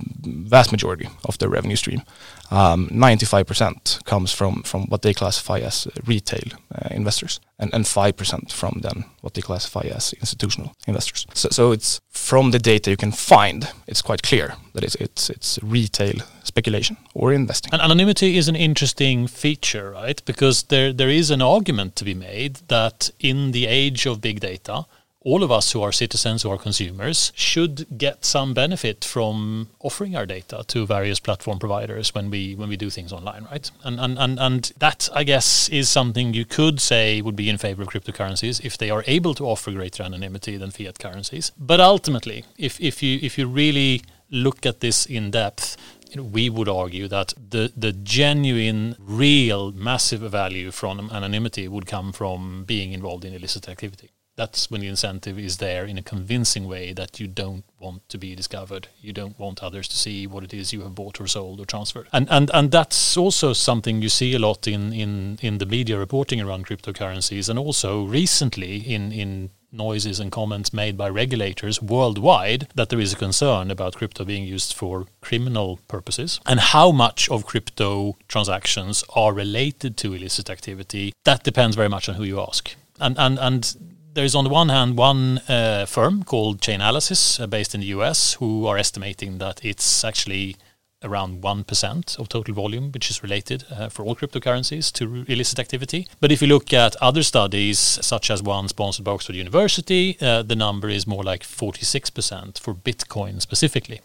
vast 0.48 0.70
majority 0.70 1.08
of 1.24 1.36
their 1.38 1.48
revenue 1.48 1.76
stream. 1.76 2.02
Um, 2.50 2.88
95% 2.88 4.04
comes 4.04 4.32
from, 4.32 4.62
from 4.62 4.86
what 4.86 5.02
they 5.02 5.12
classify 5.12 5.58
as 5.58 5.88
retail 6.06 6.44
uh, 6.72 6.88
investors, 6.92 7.40
and, 7.58 7.74
and 7.74 7.84
5% 7.84 8.52
from 8.52 8.80
then 8.82 9.04
what 9.20 9.34
they 9.34 9.42
classify 9.42 9.82
as 9.82 10.12
institutional 10.14 10.72
investors. 10.86 11.26
So, 11.34 11.48
so 11.50 11.72
it's 11.72 12.00
from 12.08 12.52
the 12.52 12.58
data 12.60 12.90
you 12.90 12.96
can 12.96 13.12
find, 13.12 13.68
it's 13.86 14.02
quite 14.02 14.22
clear 14.22 14.54
that 14.74 14.84
it's, 14.84 14.94
it's, 14.94 15.28
it's 15.28 15.58
retail 15.62 16.14
speculation 16.44 16.96
or 17.14 17.32
investing. 17.32 17.72
And 17.72 17.82
anonymity 17.82 18.36
is 18.36 18.48
an 18.48 18.56
interesting 18.56 19.26
feature, 19.26 19.90
right? 19.90 20.24
Because 20.24 20.62
there, 20.64 20.92
there 20.92 21.10
is 21.10 21.30
an 21.30 21.42
argument 21.42 21.96
to 21.96 22.04
be 22.04 22.14
made 22.14 22.60
that 22.68 23.10
in 23.18 23.50
the 23.50 23.66
age 23.66 24.06
of 24.06 24.20
big 24.20 24.40
data, 24.40 24.86
all 25.28 25.42
of 25.42 25.52
us 25.52 25.72
who 25.72 25.82
are 25.82 25.92
citizens 25.92 26.42
who 26.42 26.50
are 26.50 26.56
consumers 26.56 27.32
should 27.34 27.86
get 27.98 28.24
some 28.24 28.54
benefit 28.54 29.04
from 29.04 29.68
offering 29.80 30.16
our 30.16 30.24
data 30.24 30.64
to 30.66 30.86
various 30.86 31.20
platform 31.20 31.58
providers 31.58 32.14
when 32.14 32.30
we 32.30 32.54
when 32.54 32.68
we 32.70 32.78
do 32.78 32.88
things 32.88 33.12
online 33.12 33.46
right? 33.52 33.70
And 33.84 34.00
and 34.00 34.18
and, 34.18 34.38
and 34.46 34.72
that 34.78 35.00
i 35.20 35.22
guess 35.24 35.68
is 35.68 35.88
something 35.88 36.32
you 36.32 36.46
could 36.46 36.80
say 36.80 37.20
would 37.20 37.36
be 37.36 37.50
in 37.52 37.58
favor 37.58 37.82
of 37.82 37.88
cryptocurrencies 37.88 38.64
if 38.64 38.78
they 38.78 38.90
are 38.90 39.04
able 39.06 39.34
to 39.34 39.44
offer 39.44 39.70
greater 39.70 40.02
anonymity 40.02 40.56
than 40.56 40.70
fiat 40.70 40.98
currencies. 40.98 41.52
But 41.58 41.80
ultimately 41.80 42.38
if 42.56 42.80
if 42.80 43.02
you 43.02 43.18
if 43.28 43.36
you 43.38 43.46
really 43.62 44.02
look 44.30 44.64
at 44.64 44.80
this 44.80 45.06
in 45.06 45.30
depth 45.30 45.76
we 46.16 46.48
would 46.48 46.70
argue 46.82 47.06
that 47.08 47.34
the 47.50 47.70
the 47.76 47.92
genuine, 47.92 48.96
real, 48.98 49.72
massive 49.72 50.22
value 50.42 50.70
from 50.70 51.10
anonymity 51.18 51.68
would 51.68 51.86
come 51.86 52.12
from 52.12 52.64
being 52.64 52.92
involved 52.92 53.24
in 53.26 53.34
illicit 53.34 53.68
activity 53.68 54.08
that's 54.38 54.70
when 54.70 54.80
the 54.80 54.86
incentive 54.86 55.36
is 55.36 55.56
there 55.56 55.84
in 55.84 55.98
a 55.98 56.02
convincing 56.02 56.68
way 56.68 56.92
that 56.92 57.18
you 57.18 57.26
don't 57.26 57.64
want 57.80 58.08
to 58.08 58.16
be 58.16 58.36
discovered. 58.36 58.86
You 59.02 59.12
don't 59.12 59.36
want 59.36 59.64
others 59.64 59.88
to 59.88 59.96
see 59.96 60.28
what 60.28 60.44
it 60.44 60.54
is 60.54 60.72
you 60.72 60.82
have 60.82 60.94
bought 60.94 61.20
or 61.20 61.26
sold 61.26 61.60
or 61.60 61.66
transferred. 61.66 62.06
And 62.12 62.28
and 62.30 62.48
and 62.54 62.70
that's 62.70 63.16
also 63.16 63.52
something 63.52 64.00
you 64.00 64.08
see 64.08 64.34
a 64.34 64.38
lot 64.38 64.68
in 64.68 64.92
in 64.92 65.38
in 65.42 65.58
the 65.58 65.66
media 65.66 65.98
reporting 65.98 66.40
around 66.40 66.66
cryptocurrencies 66.66 67.48
and 67.48 67.58
also 67.58 68.04
recently 68.04 68.76
in 68.76 69.10
in 69.10 69.50
noises 69.72 70.20
and 70.20 70.30
comments 70.30 70.72
made 70.72 70.96
by 70.96 71.08
regulators 71.08 71.82
worldwide 71.82 72.68
that 72.74 72.88
there 72.88 73.00
is 73.00 73.12
a 73.12 73.16
concern 73.16 73.70
about 73.70 73.96
crypto 73.96 74.24
being 74.24 74.44
used 74.44 74.72
for 74.72 75.06
criminal 75.20 75.78
purposes 75.88 76.40
and 76.46 76.58
how 76.58 76.90
much 76.90 77.28
of 77.28 77.44
crypto 77.44 78.16
transactions 78.28 79.04
are 79.14 79.34
related 79.34 79.94
to 79.98 80.14
illicit 80.14 80.48
activity 80.48 81.12
that 81.24 81.44
depends 81.44 81.76
very 81.76 81.88
much 81.88 82.08
on 82.08 82.14
who 82.14 82.24
you 82.24 82.40
ask 82.40 82.76
and 82.98 83.18
and 83.18 83.38
and 83.38 83.76
there's 84.18 84.34
on 84.34 84.42
the 84.42 84.50
one 84.50 84.68
hand 84.68 84.98
one 84.98 85.38
uh, 85.48 85.86
firm 85.86 86.24
called 86.24 86.60
Chainalysis, 86.60 87.40
uh, 87.40 87.46
based 87.46 87.72
in 87.72 87.82
the 87.82 87.86
US, 87.98 88.34
who 88.34 88.66
are 88.66 88.76
estimating 88.76 89.38
that 89.38 89.64
it's 89.64 90.02
actually 90.02 90.56
around 91.04 91.40
1% 91.40 92.18
of 92.18 92.28
total 92.28 92.52
volume, 92.52 92.90
which 92.90 93.10
is 93.10 93.22
related 93.22 93.64
uh, 93.70 93.88
for 93.88 94.04
all 94.04 94.16
cryptocurrencies 94.16 94.92
to 94.94 95.24
illicit 95.32 95.60
activity. 95.60 96.08
But 96.18 96.32
if 96.32 96.42
you 96.42 96.48
look 96.48 96.72
at 96.72 96.96
other 96.96 97.22
studies, 97.22 97.78
such 97.78 98.28
as 98.28 98.42
one 98.42 98.66
sponsored 98.66 99.04
by 99.04 99.12
Oxford 99.12 99.36
University, 99.36 100.18
uh, 100.20 100.42
the 100.42 100.56
number 100.56 100.88
is 100.88 101.06
more 101.06 101.22
like 101.22 101.44
46% 101.44 102.58
for 102.58 102.74
Bitcoin 102.74 103.40
specifically. 103.40 104.00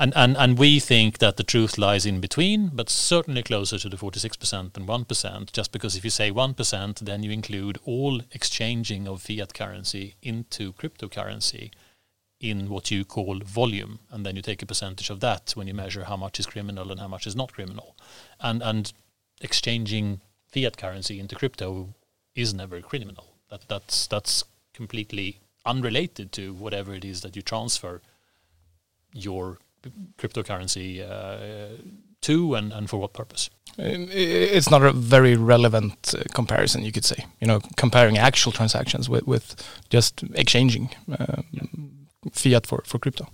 And, 0.00 0.12
and, 0.14 0.36
and 0.36 0.56
we 0.58 0.78
think 0.78 1.18
that 1.18 1.38
the 1.38 1.42
truth 1.42 1.76
lies 1.76 2.06
in 2.06 2.20
between, 2.20 2.68
but 2.72 2.88
certainly 2.88 3.42
closer 3.42 3.78
to 3.78 3.88
the 3.88 3.96
46% 3.96 4.74
than 4.74 4.86
1%, 4.86 5.52
just 5.52 5.72
because 5.72 5.96
if 5.96 6.04
you 6.04 6.10
say 6.10 6.30
1%, 6.30 6.98
then 7.00 7.24
you 7.24 7.32
include 7.32 7.78
all 7.84 8.20
exchanging 8.30 9.08
of 9.08 9.20
fiat 9.22 9.54
currency 9.54 10.14
into 10.22 10.72
cryptocurrency 10.74 11.72
in 12.40 12.68
what 12.68 12.92
you 12.92 13.04
call 13.04 13.40
volume. 13.40 13.98
And 14.12 14.24
then 14.24 14.36
you 14.36 14.42
take 14.42 14.62
a 14.62 14.66
percentage 14.66 15.10
of 15.10 15.18
that 15.18 15.52
when 15.56 15.66
you 15.66 15.74
measure 15.74 16.04
how 16.04 16.16
much 16.16 16.38
is 16.38 16.46
criminal 16.46 16.92
and 16.92 17.00
how 17.00 17.08
much 17.08 17.26
is 17.26 17.34
not 17.34 17.52
criminal. 17.52 17.96
And, 18.40 18.62
and 18.62 18.92
exchanging 19.40 20.20
fiat 20.46 20.76
currency 20.76 21.18
into 21.18 21.34
crypto 21.34 21.94
is 22.36 22.54
never 22.54 22.80
criminal. 22.82 23.34
That, 23.50 23.62
that's, 23.66 24.06
that's 24.06 24.44
completely 24.72 25.40
unrelated 25.66 26.30
to 26.32 26.52
whatever 26.52 26.94
it 26.94 27.04
is 27.04 27.22
that 27.22 27.34
you 27.34 27.42
transfer 27.42 28.00
your 29.12 29.58
cryptocurrency 30.18 31.00
uh, 31.08 31.76
to 32.22 32.54
and, 32.54 32.72
and 32.72 32.88
for 32.90 32.98
what 32.98 33.12
purpose? 33.12 33.50
It's 33.78 34.70
not 34.70 34.82
a 34.82 34.92
very 34.92 35.36
relevant 35.36 36.14
uh, 36.14 36.22
comparison, 36.34 36.84
you 36.84 36.90
could 36.92 37.04
say. 37.04 37.26
You 37.40 37.46
know, 37.46 37.60
comparing 37.76 38.18
actual 38.18 38.52
transactions 38.52 39.08
with, 39.08 39.26
with 39.26 39.54
just 39.88 40.24
exchanging 40.34 40.90
yeah. 41.06 41.62
fiat 42.32 42.66
for, 42.66 42.82
for 42.84 42.98
crypto. 42.98 43.28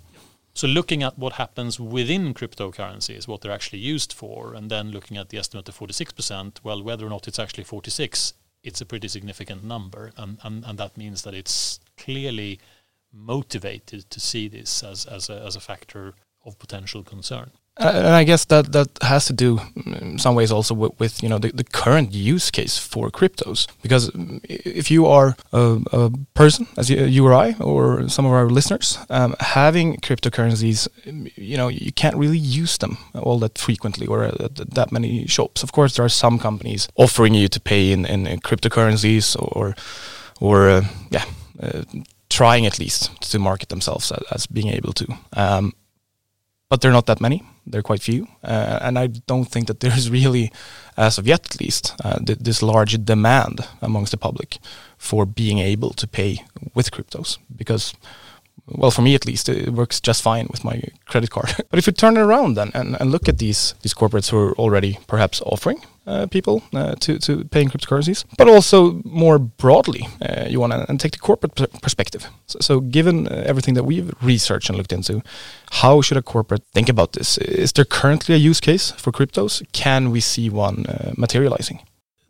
So 0.57 0.69
looking 0.69 1.03
at 1.03 1.19
what 1.19 1.35
happens 1.35 1.81
within 1.81 2.33
cryptocurrencies, 2.33 3.27
what 3.27 3.41
they're 3.41 3.51
actually 3.51 3.81
used 3.81 4.13
for, 4.13 4.55
and 4.55 4.71
then 4.71 4.93
looking 4.93 5.17
at 5.17 5.31
the 5.31 5.39
estimate 5.39 5.69
of 5.69 5.77
46%, 5.77 6.59
well, 6.63 6.81
whether 6.83 7.05
or 7.05 7.11
not 7.11 7.27
it's 7.27 7.41
actually 7.41 7.65
46, 7.65 8.35
it's 8.63 8.81
a 8.81 8.87
pretty 8.87 9.09
significant 9.09 9.65
number. 9.65 10.13
And, 10.17 10.39
and, 10.45 10.65
and 10.65 10.79
that 10.79 10.97
means 10.97 11.23
that 11.23 11.35
it's 11.35 11.81
clearly 11.97 12.61
motivated 13.13 14.09
to 14.11 14.21
see 14.21 14.47
this 14.47 14.85
as, 14.85 15.07
as, 15.07 15.29
a, 15.29 15.41
as 15.41 15.57
a 15.57 15.61
factor 15.61 16.15
of 16.45 16.59
potential 16.59 17.03
concern. 17.03 17.51
Uh, 17.77 17.91
and 17.93 18.15
I 18.15 18.23
guess 18.23 18.45
that 18.45 18.71
that 18.71 18.89
has 19.03 19.25
to 19.27 19.33
do 19.33 19.59
in 19.85 20.17
some 20.17 20.37
ways 20.37 20.53
also 20.53 20.75
with, 20.75 20.93
with 21.01 21.23
you 21.25 21.29
know 21.29 21.39
the, 21.39 21.51
the, 21.53 21.65
current 21.65 22.13
use 22.13 22.49
case 22.49 22.79
for 22.79 23.11
cryptos. 23.11 23.67
Because 23.83 24.13
if 24.45 24.93
you 24.93 25.07
are 25.07 25.35
a, 25.53 25.81
a 25.91 26.11
person 26.35 26.69
as 26.77 26.89
you, 26.89 27.05
you, 27.05 27.27
or 27.27 27.35
I 27.35 27.57
or 27.59 28.09
some 28.09 28.27
of 28.27 28.33
our 28.33 28.49
listeners 28.49 28.97
um, 29.11 29.35
having 29.41 29.97
cryptocurrencies 29.97 30.87
you 31.35 31.57
know 31.57 31.67
you 31.67 31.91
can't 31.91 32.15
really 32.15 32.39
use 32.39 32.79
them 32.79 32.97
all 33.15 33.41
that 33.41 33.59
frequently 33.59 34.07
or 34.07 34.23
at 34.23 34.55
that 34.55 34.93
many 34.93 35.27
shops. 35.27 35.65
Of 35.65 35.73
course 35.73 35.97
there 35.97 36.05
are 36.05 36.09
some 36.09 36.39
companies 36.39 36.87
offering 36.95 37.35
you 37.35 37.49
to 37.49 37.61
pay 37.61 37.91
in, 37.91 38.07
in, 38.07 38.29
in 38.29 38.39
cryptocurrencies 38.39 39.37
or 39.37 39.75
or 40.41 40.69
uh, 40.69 40.85
yeah 41.11 41.25
uh, 41.61 41.83
trying 42.31 42.67
at 42.67 42.79
least 42.79 43.11
to 43.31 43.41
market 43.41 43.69
themselves 43.69 44.13
as, 44.13 44.23
as 44.31 44.47
being 44.47 44.69
able 44.69 44.93
to. 44.93 45.07
Um, 45.33 45.73
but 46.75 46.81
they're 46.81 46.91
not 46.91 47.07
that 47.07 47.21
many. 47.21 47.41
They're 47.69 47.85
quite 47.85 48.03
few, 48.03 48.27
uh, 48.43 48.81
and 48.83 48.99
I 48.99 49.07
don't 49.07 49.45
think 49.45 49.69
that 49.69 49.79
there's 49.79 50.11
really, 50.19 50.51
as 50.97 51.19
of 51.19 51.27
yet 51.29 51.47
at 51.47 51.61
least, 51.61 51.95
uh, 52.05 52.19
th 52.27 52.39
this 52.39 52.63
large 52.63 52.95
demand 53.05 53.57
amongst 53.81 54.11
the 54.11 54.17
public 54.17 54.59
for 54.99 55.25
being 55.27 55.59
able 55.73 55.93
to 55.95 56.07
pay 56.07 56.33
with 56.75 56.91
cryptos 56.91 57.39
because 57.57 57.95
well, 58.67 58.91
for 58.91 59.03
me 59.03 59.15
at 59.15 59.27
least, 59.27 59.49
it 59.49 59.69
works 59.69 60.01
just 60.09 60.23
fine 60.23 60.47
with 60.51 60.65
my 60.65 60.77
credit 61.11 61.31
card. 61.31 61.51
but 61.71 61.79
if 61.79 61.87
you 61.87 61.93
turn 61.95 62.17
it 62.17 62.27
around 62.27 62.57
then 62.57 62.71
and, 62.75 62.97
and 63.01 63.11
look 63.11 63.29
at 63.29 63.39
these 63.39 63.75
these 63.83 63.95
corporates 63.95 64.31
who 64.31 64.39
are 64.39 64.55
already 64.59 64.99
perhaps 65.07 65.43
offering 65.43 65.79
uh, 66.07 66.27
people 66.27 66.63
uh, 66.73 66.95
to 67.01 67.19
to 67.19 67.45
pay 67.45 67.63
in 67.63 67.69
cryptocurrencies, 67.69 68.25
but 68.39 68.49
also 68.49 69.01
more 69.05 69.39
broadly, 69.39 70.07
uh, 70.23 70.47
you 70.49 70.61
want 70.61 70.73
to 70.73 70.85
and 70.89 71.01
take 71.01 71.13
the 71.13 71.19
corporate 71.19 71.55
perspective. 71.83 72.29
So, 72.47 72.59
so 72.61 72.81
given 72.81 73.27
uh, 73.27 73.43
everything 73.47 73.75
that 73.75 73.85
we've 73.85 74.13
researched 74.23 74.69
and 74.69 74.79
looked 74.79 74.93
into, 74.93 75.23
how 75.71 76.03
should 76.03 76.19
a 76.19 76.23
corporate 76.23 76.63
think 76.73 76.89
about 76.89 77.13
this? 77.13 77.39
Is 77.39 77.73
there 77.73 77.87
currently 77.87 78.35
a 78.35 78.39
use 78.39 78.61
case 78.61 78.93
for 78.93 79.13
cryptos? 79.13 79.63
Can 79.73 80.11
we 80.11 80.21
see 80.21 80.51
one 80.51 80.87
uh, 80.87 81.13
materializing? 81.17 81.81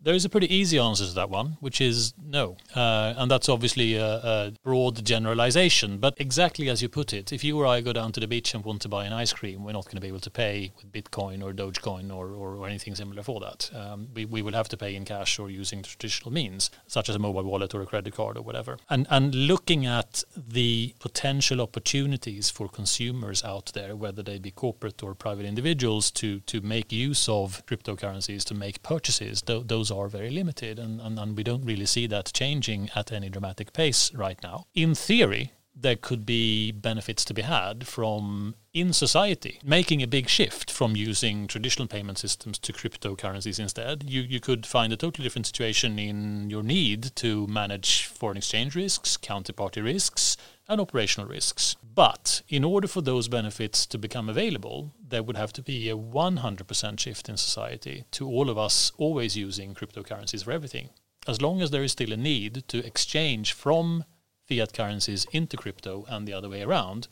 There 0.05 0.13
is 0.13 0.23
a 0.23 0.29
pretty 0.29 0.53
easy 0.53 0.77
answer 0.77 1.03
to 1.03 1.13
that 1.15 1.31
one, 1.31 1.57
which 1.61 1.81
is 1.81 2.13
no. 2.23 2.57
Uh, 2.75 3.15
and 3.17 3.29
that's 3.29 3.49
obviously 3.49 3.95
a, 3.95 4.05
a, 4.05 4.53
broad 4.63 5.03
generalization. 5.03 5.97
But 5.97 6.13
exactly 6.17 6.69
as 6.69 6.79
you 6.79 6.89
put 6.89 7.11
it, 7.11 7.33
if 7.33 7.43
you 7.43 7.57
or 7.57 7.65
I 7.65 7.81
go 7.81 7.91
down 7.91 8.11
to 8.11 8.19
the 8.19 8.27
beach 8.27 8.53
and 8.53 8.63
want 8.63 8.83
to 8.83 8.87
buy 8.87 9.05
an 9.05 9.13
ice 9.13 9.33
cream, 9.33 9.63
we're 9.63 9.71
not 9.71 9.85
going 9.85 9.95
to 9.95 10.01
be 10.01 10.07
able 10.07 10.19
to 10.19 10.29
pay 10.29 10.71
with 10.77 10.91
Bitcoin 10.91 11.43
or 11.43 11.53
Dogecoin 11.53 12.15
or, 12.15 12.27
or, 12.27 12.55
or 12.55 12.67
anything 12.67 12.93
similar 12.93 13.23
for 13.23 13.39
that. 13.39 13.71
Um, 13.73 14.09
we, 14.13 14.25
we 14.25 14.43
will 14.43 14.53
have 14.53 14.69
to 14.69 14.77
pay 14.77 14.93
in 14.93 15.05
cash 15.05 15.39
or 15.39 15.49
using 15.49 15.81
traditional 15.81 16.31
means, 16.31 16.69
such 16.85 17.09
as 17.09 17.15
a 17.15 17.19
mobile 17.19 17.43
wallet 17.43 17.73
or 17.73 17.81
a 17.81 17.87
credit 17.87 18.13
card 18.13 18.37
or 18.37 18.43
whatever. 18.43 18.77
And, 18.91 19.07
and 19.09 19.33
looking 19.33 19.87
at 19.87 20.23
the 20.37 20.93
potential 20.99 21.61
opportunities 21.61 22.51
for 22.51 22.69
consumers 22.69 23.43
out 23.43 23.71
there, 23.73 23.95
whether 23.95 24.21
they 24.21 24.37
be 24.37 24.51
corporate 24.51 25.01
or 25.01 25.15
private 25.15 25.47
individuals, 25.47 26.11
to, 26.11 26.41
to 26.41 26.61
make 26.61 26.91
use 26.91 27.27
of 27.27 27.65
cryptocurrencies 27.65 28.43
to 28.43 28.53
make 28.53 28.83
purchases, 28.83 29.41
th- 29.41 29.65
those 29.65 29.94
are 29.99 30.07
very 30.07 30.29
limited, 30.29 30.79
and, 30.79 30.99
and, 31.01 31.17
and 31.17 31.37
we 31.37 31.43
don't 31.43 31.65
really 31.65 31.85
see 31.85 32.07
that 32.07 32.31
changing 32.33 32.89
at 32.95 33.11
any 33.11 33.29
dramatic 33.29 33.73
pace 33.73 34.13
right 34.13 34.41
now. 34.43 34.65
In 34.73 34.95
theory, 34.95 35.51
there 35.75 35.95
could 35.95 36.25
be 36.25 36.71
benefits 36.71 37.25
to 37.25 37.33
be 37.33 37.41
had 37.41 37.85
from 37.85 38.55
in 38.73 38.93
society 38.93 39.59
making 39.63 40.01
a 40.01 40.07
big 40.07 40.29
shift 40.29 40.71
from 40.71 40.95
using 40.95 41.47
traditional 41.47 41.87
payment 41.87 42.17
systems 42.17 42.57
to 42.57 42.71
cryptocurrencies 42.71 43.59
instead 43.59 44.03
you 44.07 44.21
you 44.21 44.39
could 44.39 44.65
find 44.65 44.93
a 44.93 44.97
totally 44.97 45.23
different 45.23 45.45
situation 45.45 45.99
in 45.99 46.49
your 46.49 46.63
need 46.63 47.13
to 47.15 47.45
manage 47.47 48.05
foreign 48.05 48.37
exchange 48.37 48.75
risks 48.75 49.17
counterparty 49.17 49.83
risks 49.83 50.37
and 50.67 50.81
operational 50.81 51.29
risks 51.29 51.75
but 51.93 52.41
in 52.49 52.63
order 52.63 52.87
for 52.87 53.01
those 53.01 53.27
benefits 53.27 53.85
to 53.85 53.97
become 53.97 54.29
available 54.29 54.93
there 55.07 55.23
would 55.23 55.37
have 55.37 55.53
to 55.53 55.61
be 55.61 55.89
a 55.89 55.95
100% 55.95 56.99
shift 56.99 57.29
in 57.29 57.37
society 57.37 58.03
to 58.11 58.27
all 58.27 58.49
of 58.49 58.57
us 58.57 58.91
always 58.97 59.37
using 59.37 59.75
cryptocurrencies 59.75 60.43
for 60.43 60.51
everything 60.51 60.89
as 61.27 61.41
long 61.41 61.61
as 61.61 61.71
there 61.71 61.83
is 61.83 61.91
still 61.91 62.11
a 62.11 62.17
need 62.17 62.63
to 62.67 62.85
exchange 62.85 63.53
from 63.53 64.05
fiat 64.47 64.73
currencies 64.73 65.25
into 65.31 65.57
crypto 65.57 66.05
and 66.07 66.27
the 66.27 66.33
other 66.33 66.49
way 66.49 66.61
around, 66.61 67.07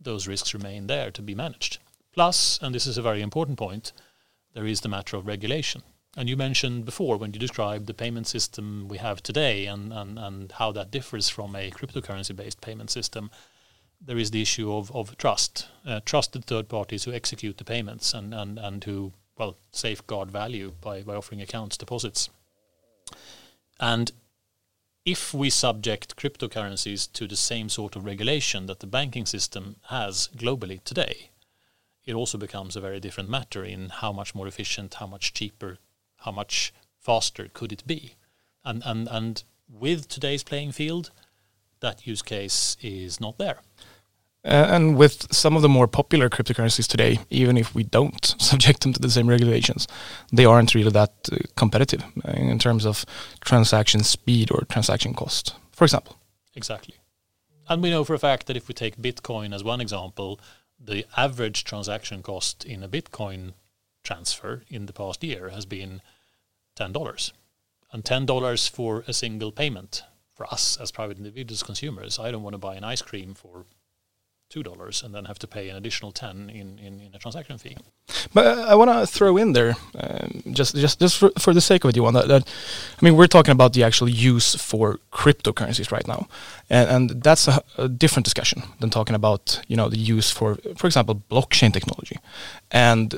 those 0.00 0.26
risks 0.26 0.54
remain 0.54 0.86
there 0.86 1.10
to 1.10 1.22
be 1.22 1.34
managed. 1.34 1.78
Plus, 2.12 2.58
and 2.60 2.74
this 2.74 2.86
is 2.86 2.98
a 2.98 3.02
very 3.02 3.22
important 3.22 3.56
point, 3.56 3.92
there 4.52 4.66
is 4.66 4.80
the 4.80 4.88
matter 4.88 5.16
of 5.16 5.26
regulation. 5.26 5.82
And 6.20 6.28
you 6.28 6.36
mentioned 6.36 6.84
before 6.84 7.16
when 7.16 7.32
you 7.32 7.40
described 7.40 7.86
the 7.86 7.94
payment 7.94 8.26
system 8.26 8.88
we 8.88 8.98
have 8.98 9.22
today 9.22 9.64
and, 9.64 9.90
and, 9.90 10.18
and 10.18 10.52
how 10.52 10.70
that 10.72 10.90
differs 10.90 11.30
from 11.30 11.56
a 11.56 11.70
cryptocurrency 11.70 12.36
based 12.36 12.60
payment 12.60 12.90
system, 12.90 13.30
there 13.98 14.18
is 14.18 14.30
the 14.30 14.42
issue 14.42 14.70
of, 14.70 14.94
of 14.94 15.16
trust, 15.16 15.68
uh, 15.86 16.00
trusted 16.04 16.44
third 16.44 16.68
parties 16.68 17.04
who 17.04 17.12
execute 17.14 17.56
the 17.56 17.64
payments 17.64 18.12
and, 18.12 18.34
and, 18.34 18.58
and 18.58 18.84
who 18.84 19.14
well 19.38 19.56
safeguard 19.72 20.30
value 20.30 20.74
by, 20.82 21.00
by 21.00 21.14
offering 21.14 21.40
accounts 21.40 21.78
deposits. 21.78 22.28
And 23.80 24.12
if 25.06 25.32
we 25.32 25.48
subject 25.48 26.16
cryptocurrencies 26.16 27.10
to 27.14 27.26
the 27.26 27.34
same 27.34 27.70
sort 27.70 27.96
of 27.96 28.04
regulation 28.04 28.66
that 28.66 28.80
the 28.80 28.86
banking 28.86 29.24
system 29.24 29.76
has 29.84 30.28
globally 30.36 30.84
today, 30.84 31.30
it 32.04 32.12
also 32.12 32.36
becomes 32.36 32.76
a 32.76 32.80
very 32.82 33.00
different 33.00 33.30
matter 33.30 33.64
in 33.64 33.88
how 33.88 34.12
much 34.12 34.34
more 34.34 34.46
efficient, 34.46 34.92
how 34.92 35.06
much 35.06 35.32
cheaper, 35.32 35.78
how 36.20 36.30
much 36.30 36.72
faster 36.98 37.48
could 37.52 37.72
it 37.72 37.86
be. 37.86 38.14
And 38.64 38.82
and 38.84 39.08
and 39.08 39.44
with 39.68 40.08
today's 40.08 40.42
playing 40.42 40.72
field, 40.72 41.10
that 41.80 42.06
use 42.06 42.22
case 42.22 42.76
is 42.80 43.20
not 43.20 43.38
there. 43.38 43.58
Uh, 44.42 44.66
and 44.70 44.96
with 44.96 45.30
some 45.32 45.54
of 45.54 45.60
the 45.60 45.68
more 45.68 45.86
popular 45.86 46.30
cryptocurrencies 46.30 46.88
today, 46.88 47.18
even 47.28 47.58
if 47.58 47.74
we 47.74 47.84
don't 47.84 48.24
subject 48.38 48.80
them 48.80 48.92
to 48.92 49.00
the 49.00 49.10
same 49.10 49.28
regulations, 49.28 49.86
they 50.32 50.46
aren't 50.46 50.74
really 50.74 50.90
that 50.90 51.12
uh, 51.30 51.36
competitive 51.56 52.02
uh, 52.24 52.32
in 52.32 52.58
terms 52.58 52.86
of 52.86 53.04
transaction 53.44 54.02
speed 54.02 54.50
or 54.50 54.64
transaction 54.70 55.12
cost, 55.12 55.54
for 55.72 55.84
example. 55.84 56.16
Exactly. 56.54 56.94
And 57.68 57.82
we 57.82 57.90
know 57.90 58.02
for 58.02 58.14
a 58.14 58.18
fact 58.18 58.46
that 58.46 58.56
if 58.56 58.66
we 58.66 58.74
take 58.74 58.96
Bitcoin 58.96 59.54
as 59.54 59.62
one 59.62 59.80
example, 59.80 60.40
the 60.82 61.04
average 61.16 61.64
transaction 61.64 62.22
cost 62.22 62.64
in 62.64 62.82
a 62.82 62.88
Bitcoin 62.88 63.52
transfer 64.10 64.62
in 64.68 64.86
the 64.86 64.92
past 64.92 65.22
year 65.22 65.50
has 65.50 65.66
been 65.66 66.02
$10. 66.76 67.32
And 67.92 68.04
$10 68.04 68.70
for 68.70 69.04
a 69.06 69.12
single 69.12 69.52
payment 69.52 70.02
for 70.34 70.46
us 70.52 70.78
as 70.80 70.90
private 70.90 71.18
individuals 71.18 71.62
consumers. 71.62 72.18
I 72.18 72.30
don't 72.30 72.42
want 72.42 72.54
to 72.54 72.58
buy 72.58 72.74
an 72.76 72.84
ice 72.84 73.02
cream 73.02 73.34
for 73.34 73.66
two 74.50 74.62
dollars 74.64 75.02
and 75.02 75.14
then 75.14 75.24
have 75.26 75.38
to 75.38 75.46
pay 75.46 75.68
an 75.70 75.76
additional 75.76 76.10
ten 76.12 76.50
in, 76.50 76.78
in, 76.78 77.00
in 77.00 77.14
a 77.14 77.18
transaction 77.18 77.56
fee. 77.56 77.76
But 78.34 78.46
I 78.46 78.74
want 78.74 78.90
to 78.90 79.06
throw 79.06 79.36
in 79.36 79.52
there, 79.52 79.76
um, 79.94 80.42
just 80.52 80.74
just 80.74 80.98
just 80.98 81.18
for, 81.18 81.30
for 81.38 81.54
the 81.54 81.60
sake 81.60 81.84
of 81.84 81.90
it, 81.90 81.96
you 81.96 82.02
want 82.02 82.14
that, 82.14 82.28
that. 82.28 82.42
I 83.00 83.04
mean, 83.04 83.16
we're 83.16 83.28
talking 83.28 83.52
about 83.52 83.72
the 83.72 83.84
actual 83.84 84.08
use 84.08 84.56
for 84.56 84.98
cryptocurrencies 85.12 85.92
right 85.92 86.06
now, 86.06 86.26
and, 86.68 86.90
and 86.90 87.22
that's 87.22 87.48
a, 87.48 87.62
a, 87.78 87.88
different 87.88 88.24
discussion 88.24 88.62
than 88.80 88.90
talking 88.90 89.14
about 89.14 89.60
you 89.68 89.76
know 89.76 89.88
the 89.88 89.98
use 89.98 90.30
for, 90.30 90.56
for 90.76 90.86
example, 90.86 91.22
blockchain 91.30 91.72
technology. 91.72 92.18
And 92.72 93.14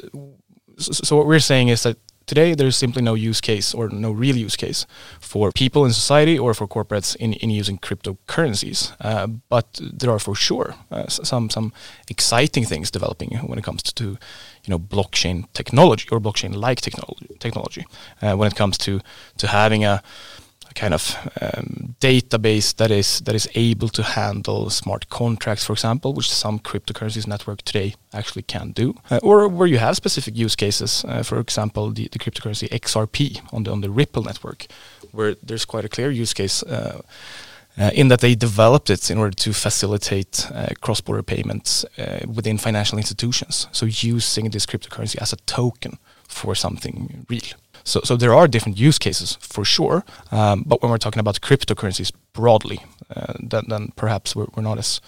so, 0.86 1.16
what 1.16 1.26
we're 1.26 1.40
saying 1.40 1.68
is 1.68 1.82
that 1.82 1.96
Today, 2.26 2.54
there's 2.54 2.76
simply 2.76 3.02
no 3.02 3.14
use 3.14 3.40
case 3.40 3.74
or 3.74 3.88
no 3.88 4.12
real 4.12 4.36
use 4.36 4.56
case 4.56 4.86
for 5.20 5.50
people 5.50 5.84
in 5.84 5.92
society 5.92 6.38
or 6.38 6.54
for 6.54 6.68
corporates 6.68 7.16
in, 7.16 7.32
in 7.34 7.50
using 7.50 7.78
cryptocurrencies. 7.78 8.94
Uh, 9.00 9.26
but 9.26 9.80
there 9.82 10.10
are 10.10 10.18
for 10.18 10.34
sure 10.34 10.74
uh, 10.90 11.08
some 11.08 11.50
some 11.50 11.72
exciting 12.08 12.64
things 12.64 12.90
developing 12.90 13.36
when 13.46 13.58
it 13.58 13.64
comes 13.64 13.82
to, 13.82 14.04
you 14.64 14.68
know 14.68 14.78
blockchain 14.78 15.44
technology 15.52 16.08
or 16.12 16.20
blockchain-like 16.20 16.80
technology. 16.80 17.26
Technology 17.40 17.84
uh, 18.22 18.34
when 18.36 18.48
it 18.48 18.54
comes 18.54 18.78
to 18.78 19.00
to 19.38 19.46
having 19.48 19.84
a 19.84 20.02
kind 20.74 20.94
of 20.94 21.16
um, 21.40 21.94
database 22.00 22.74
that 22.76 22.90
is 22.90 23.20
that 23.20 23.34
is 23.34 23.48
able 23.54 23.88
to 23.88 24.02
handle 24.02 24.70
smart 24.70 25.08
contracts, 25.08 25.64
for 25.64 25.72
example, 25.72 26.12
which 26.12 26.30
some 26.30 26.58
cryptocurrencies 26.58 27.26
network 27.26 27.62
today 27.62 27.94
actually 28.12 28.42
can 28.42 28.72
do, 28.72 28.94
uh, 29.10 29.20
or 29.22 29.48
where 29.48 29.68
you 29.68 29.78
have 29.78 29.96
specific 29.96 30.36
use 30.36 30.56
cases, 30.56 31.04
uh, 31.08 31.22
for 31.22 31.38
example, 31.38 31.90
the, 31.90 32.08
the 32.08 32.18
cryptocurrency 32.18 32.68
XRP 32.68 33.40
on 33.52 33.64
the 33.64 33.70
on 33.70 33.80
the 33.80 33.90
Ripple 33.90 34.22
network, 34.22 34.66
where 35.12 35.34
there's 35.42 35.64
quite 35.64 35.84
a 35.84 35.88
clear 35.88 36.10
use 36.10 36.34
case. 36.34 36.62
Uh, 36.62 37.02
uh, 37.78 37.90
in 37.94 38.08
that 38.08 38.20
they 38.20 38.34
developed 38.34 38.90
it 38.90 39.10
in 39.10 39.16
order 39.16 39.34
to 39.34 39.52
facilitate 39.52 40.46
uh, 40.52 40.68
cross-border 40.82 41.22
payments 41.22 41.86
uh, 41.98 42.20
within 42.26 42.58
financial 42.58 42.98
institutions. 42.98 43.66
So 43.72 43.86
using 43.86 44.50
this 44.50 44.66
cryptocurrency 44.66 45.16
as 45.16 45.32
a 45.32 45.36
token 45.46 45.98
for 46.28 46.54
something 46.54 47.24
real. 47.30 47.56
So, 47.84 48.00
so 48.04 48.16
there 48.16 48.34
are 48.34 48.48
different 48.48 48.78
use 48.78 48.98
cases 48.98 49.38
for 49.40 49.64
sure, 49.64 50.04
um, 50.30 50.64
but 50.66 50.82
when 50.82 50.90
we're 50.90 50.98
talking 50.98 51.20
about 51.20 51.40
cryptocurrencies 51.40 52.12
broadly, 52.32 52.80
uh, 53.14 53.34
then, 53.40 53.64
then, 53.68 53.92
perhaps 53.96 54.34
we're, 54.36 54.46
we're 54.54 54.62
not 54.62 54.78
as 54.78 55.00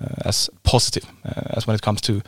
uh, 0.00 0.28
as 0.28 0.50
positive 0.62 1.06
uh, 1.24 1.56
as 1.56 1.66
when 1.66 1.74
it 1.74 1.82
comes 1.82 2.00
to 2.02 2.22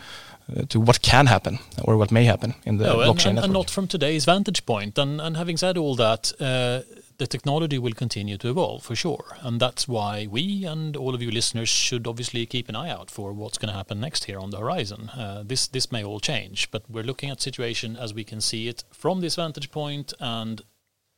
uh, 0.56 0.62
to 0.68 0.80
what 0.80 1.02
can 1.02 1.26
happen 1.26 1.58
or 1.84 1.96
what 1.96 2.10
may 2.10 2.24
happen 2.24 2.54
in 2.64 2.78
the 2.78 2.84
no, 2.84 2.96
blockchain 2.96 3.30
and, 3.30 3.38
and, 3.38 3.44
and, 3.44 3.52
not 3.52 3.68
from 3.68 3.86
today's 3.86 4.24
vantage 4.24 4.64
point. 4.64 4.96
And, 4.98 5.20
and 5.20 5.36
having 5.36 5.58
said 5.58 5.76
all 5.76 5.94
that, 5.96 6.32
uh, 6.40 6.80
the 7.18 7.26
technology 7.26 7.78
will 7.78 7.92
continue 7.92 8.38
to 8.38 8.48
evolve 8.48 8.84
for 8.84 8.94
sure. 8.94 9.36
And 9.40 9.60
that's 9.60 9.88
why 9.88 10.28
we 10.30 10.64
and 10.64 10.96
all 10.96 11.14
of 11.14 11.22
you 11.22 11.30
listeners 11.30 11.68
should 11.68 12.06
obviously 12.06 12.46
keep 12.46 12.68
an 12.68 12.76
eye 12.76 12.90
out 12.90 13.10
for 13.10 13.32
what's 13.32 13.58
going 13.58 13.70
to 13.72 13.76
happen 13.76 14.00
next 14.00 14.24
here 14.24 14.38
on 14.38 14.50
the 14.50 14.58
horizon. 14.58 15.10
Uh, 15.10 15.42
this 15.44 15.66
this 15.66 15.92
may 15.92 16.04
all 16.04 16.20
change, 16.20 16.70
but 16.70 16.88
we're 16.88 17.04
looking 17.04 17.30
at 17.30 17.40
situation 17.42 17.96
as 17.96 18.14
we 18.14 18.24
can 18.24 18.40
see 18.40 18.68
it 18.68 18.84
from 18.92 19.20
this 19.20 19.34
vantage 19.34 19.70
point, 19.70 20.14
and 20.20 20.62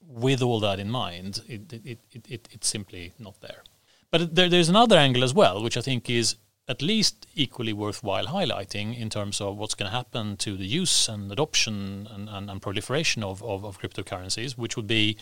with 0.00 0.42
all 0.42 0.58
that 0.60 0.80
in 0.80 0.90
mind, 0.90 1.42
it, 1.46 1.72
it, 1.72 1.98
it, 2.12 2.28
it 2.28 2.48
it's 2.50 2.68
simply 2.68 3.12
not 3.18 3.40
there. 3.40 3.62
But 4.10 4.34
there, 4.34 4.48
there's 4.48 4.70
another 4.70 4.96
angle 4.96 5.22
as 5.22 5.34
well, 5.34 5.62
which 5.62 5.76
I 5.76 5.82
think 5.82 6.08
is 6.08 6.36
at 6.66 6.82
least 6.82 7.26
equally 7.34 7.72
worthwhile 7.72 8.26
highlighting 8.26 8.98
in 8.98 9.10
terms 9.10 9.40
of 9.40 9.56
what's 9.56 9.74
going 9.74 9.90
to 9.90 9.96
happen 9.96 10.36
to 10.36 10.56
the 10.56 10.66
use 10.66 11.08
and 11.08 11.30
adoption 11.30 12.08
and, 12.10 12.28
and, 12.28 12.48
and 12.48 12.62
proliferation 12.62 13.24
of, 13.24 13.42
of, 13.42 13.64
of 13.64 13.80
cryptocurrencies, 13.80 14.56
which 14.56 14.76
would 14.76 14.86
be 14.86 15.16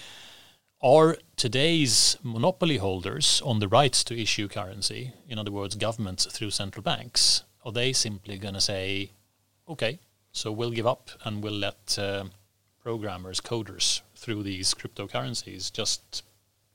are 0.80 1.16
today's 1.36 2.16
monopoly 2.22 2.76
holders 2.76 3.42
on 3.44 3.58
the 3.58 3.68
rights 3.68 4.04
to 4.04 4.20
issue 4.20 4.48
currency, 4.48 5.12
in 5.28 5.38
other 5.38 5.50
words, 5.50 5.74
governments 5.74 6.26
through 6.26 6.50
central 6.50 6.82
banks, 6.82 7.42
are 7.64 7.72
they 7.72 7.92
simply 7.92 8.38
going 8.38 8.54
to 8.54 8.60
say, 8.60 9.10
okay, 9.68 9.98
so 10.32 10.52
we'll 10.52 10.70
give 10.70 10.86
up 10.86 11.10
and 11.24 11.42
we'll 11.42 11.52
let 11.52 11.98
uh, 11.98 12.24
programmers, 12.82 13.40
coders 13.40 14.02
through 14.14 14.42
these 14.42 14.74
cryptocurrencies 14.74 15.72
just 15.72 16.22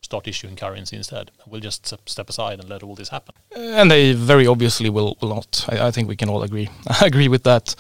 start 0.02 0.28
issuing 0.28 0.56
currency 0.56 0.98
instead. 0.98 1.32
We'll 1.48 1.62
just 1.62 1.94
step 2.06 2.30
aside 2.30 2.60
and 2.60 2.70
let 2.70 2.84
all 2.84 2.94
this 2.94 3.10
happen. 3.10 3.36
And 3.56 3.90
they 3.90 4.14
very 4.14 4.46
obviously 4.46 4.90
will, 4.90 5.18
will 5.22 5.30
not. 5.30 5.66
I, 5.70 5.88
I 5.88 5.92
think 5.92 6.10
we 6.10 6.16
can 6.16 6.30
all 6.30 6.44
agree 6.44 6.70
agree 7.02 7.30
with 7.30 7.44
that. 7.44 7.76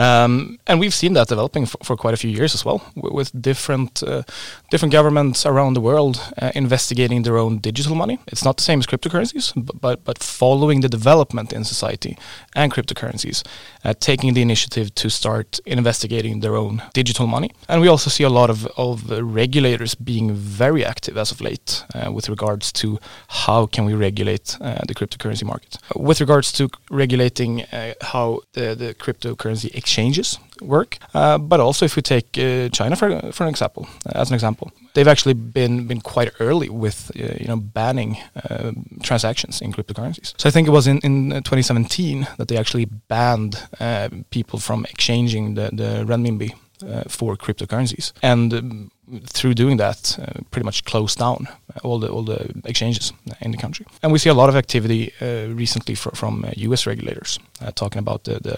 Um, 0.00 0.58
and 0.66 0.80
we've 0.80 0.94
seen 0.94 1.12
that 1.12 1.28
developing 1.28 1.66
for, 1.66 1.76
for, 1.84 1.94
quite 1.94 2.14
a 2.14 2.16
few 2.16 2.30
years 2.30 2.54
as 2.54 2.64
well, 2.64 2.80
with 2.96 3.30
different 3.42 4.02
uh, 4.02 4.22
different 4.70 4.92
governments 4.92 5.44
around 5.44 5.74
the 5.74 5.80
world 5.82 6.18
uh, 6.40 6.52
investigating 6.54 7.22
their 7.22 7.36
own 7.36 7.58
digital 7.58 7.94
money. 7.94 8.18
It's 8.26 8.42
not 8.42 8.56
the 8.56 8.62
same 8.62 8.78
as 8.78 8.86
cryptocurrencies, 8.86 9.52
but 9.54 9.80
but, 9.80 10.04
but 10.04 10.22
following 10.22 10.80
the 10.80 10.88
development 10.88 11.52
in 11.52 11.64
society 11.64 12.16
and 12.54 12.72
cryptocurrencies, 12.72 13.42
uh, 13.84 13.92
taking 14.00 14.32
the 14.32 14.40
initiative 14.40 14.94
to 14.94 15.10
start 15.10 15.60
investigating 15.66 16.40
their 16.40 16.56
own 16.56 16.82
digital 16.94 17.26
money. 17.26 17.50
And 17.68 17.82
we 17.82 17.88
also 17.88 18.08
see 18.08 18.24
a 18.24 18.30
lot 18.30 18.48
of 18.48 18.66
of 18.78 19.10
regulators 19.10 19.94
being 19.94 20.32
very 20.32 20.82
active 20.82 21.20
as 21.20 21.30
of 21.30 21.40
late 21.42 21.84
uh, 21.94 22.10
with 22.10 22.30
regards 22.30 22.72
to 22.72 22.98
how 23.28 23.66
can 23.66 23.84
we 23.84 23.92
regulate 23.92 24.56
uh, 24.62 24.78
the 24.88 24.94
cryptocurrency 24.94 25.44
market. 25.44 25.76
With 25.94 26.20
regards 26.20 26.52
to 26.52 26.70
regulating 26.90 27.62
uh, 27.64 27.92
how 28.00 28.40
the, 28.54 28.74
the 28.74 28.94
cryptocurrency 28.94 29.70
exchanges 29.90 30.38
work. 30.60 30.98
Uh, 31.14 31.38
but 31.38 31.60
also, 31.60 31.84
if 31.84 31.96
we 31.96 32.02
take 32.02 32.38
uh, 32.38 32.68
China 32.68 32.96
for 32.96 33.32
for 33.32 33.44
an 33.44 33.50
example, 33.50 33.88
as 34.14 34.30
an 34.30 34.34
example, 34.34 34.70
they've 34.94 35.10
actually 35.10 35.34
been 35.34 35.86
been 35.86 36.00
quite 36.00 36.30
early 36.38 36.68
with 36.68 37.10
uh, 37.16 37.34
you 37.40 37.46
know 37.46 37.56
banning 37.56 38.16
uh, 38.36 38.72
transactions 39.02 39.60
in 39.60 39.72
cryptocurrencies. 39.72 40.34
So 40.36 40.48
I 40.48 40.52
think 40.52 40.68
it 40.68 40.72
was 40.72 40.86
in 40.86 40.98
in 41.02 41.30
2017 41.30 42.26
that 42.36 42.48
they 42.48 42.58
actually 42.58 42.86
banned 43.08 43.54
uh, 43.80 44.08
people 44.30 44.58
from 44.58 44.84
exchanging 44.84 45.54
the 45.54 45.70
the 45.72 46.04
renminbi 46.06 46.52
uh, 46.82 47.02
for 47.08 47.36
cryptocurrencies, 47.36 48.12
and 48.22 48.52
um, 48.54 48.90
through 49.26 49.54
doing 49.54 49.78
that, 49.78 50.18
uh, 50.18 50.40
pretty 50.50 50.64
much 50.64 50.84
closed 50.84 51.18
down 51.18 51.46
all 51.82 52.00
the 52.00 52.08
all 52.08 52.24
the 52.24 52.38
exchanges 52.64 53.12
in 53.40 53.50
the 53.50 53.58
country. 53.58 53.86
And 54.02 54.12
we 54.12 54.18
see 54.18 54.30
a 54.30 54.34
lot 54.34 54.48
of 54.48 54.56
activity 54.56 55.12
uh, 55.20 55.54
recently 55.56 55.94
fr 55.94 56.10
from 56.14 56.44
U.S. 56.68 56.86
regulators 56.86 57.40
talking 57.74 57.98
about 57.98 58.22
the, 58.24 58.38
the 58.40 58.56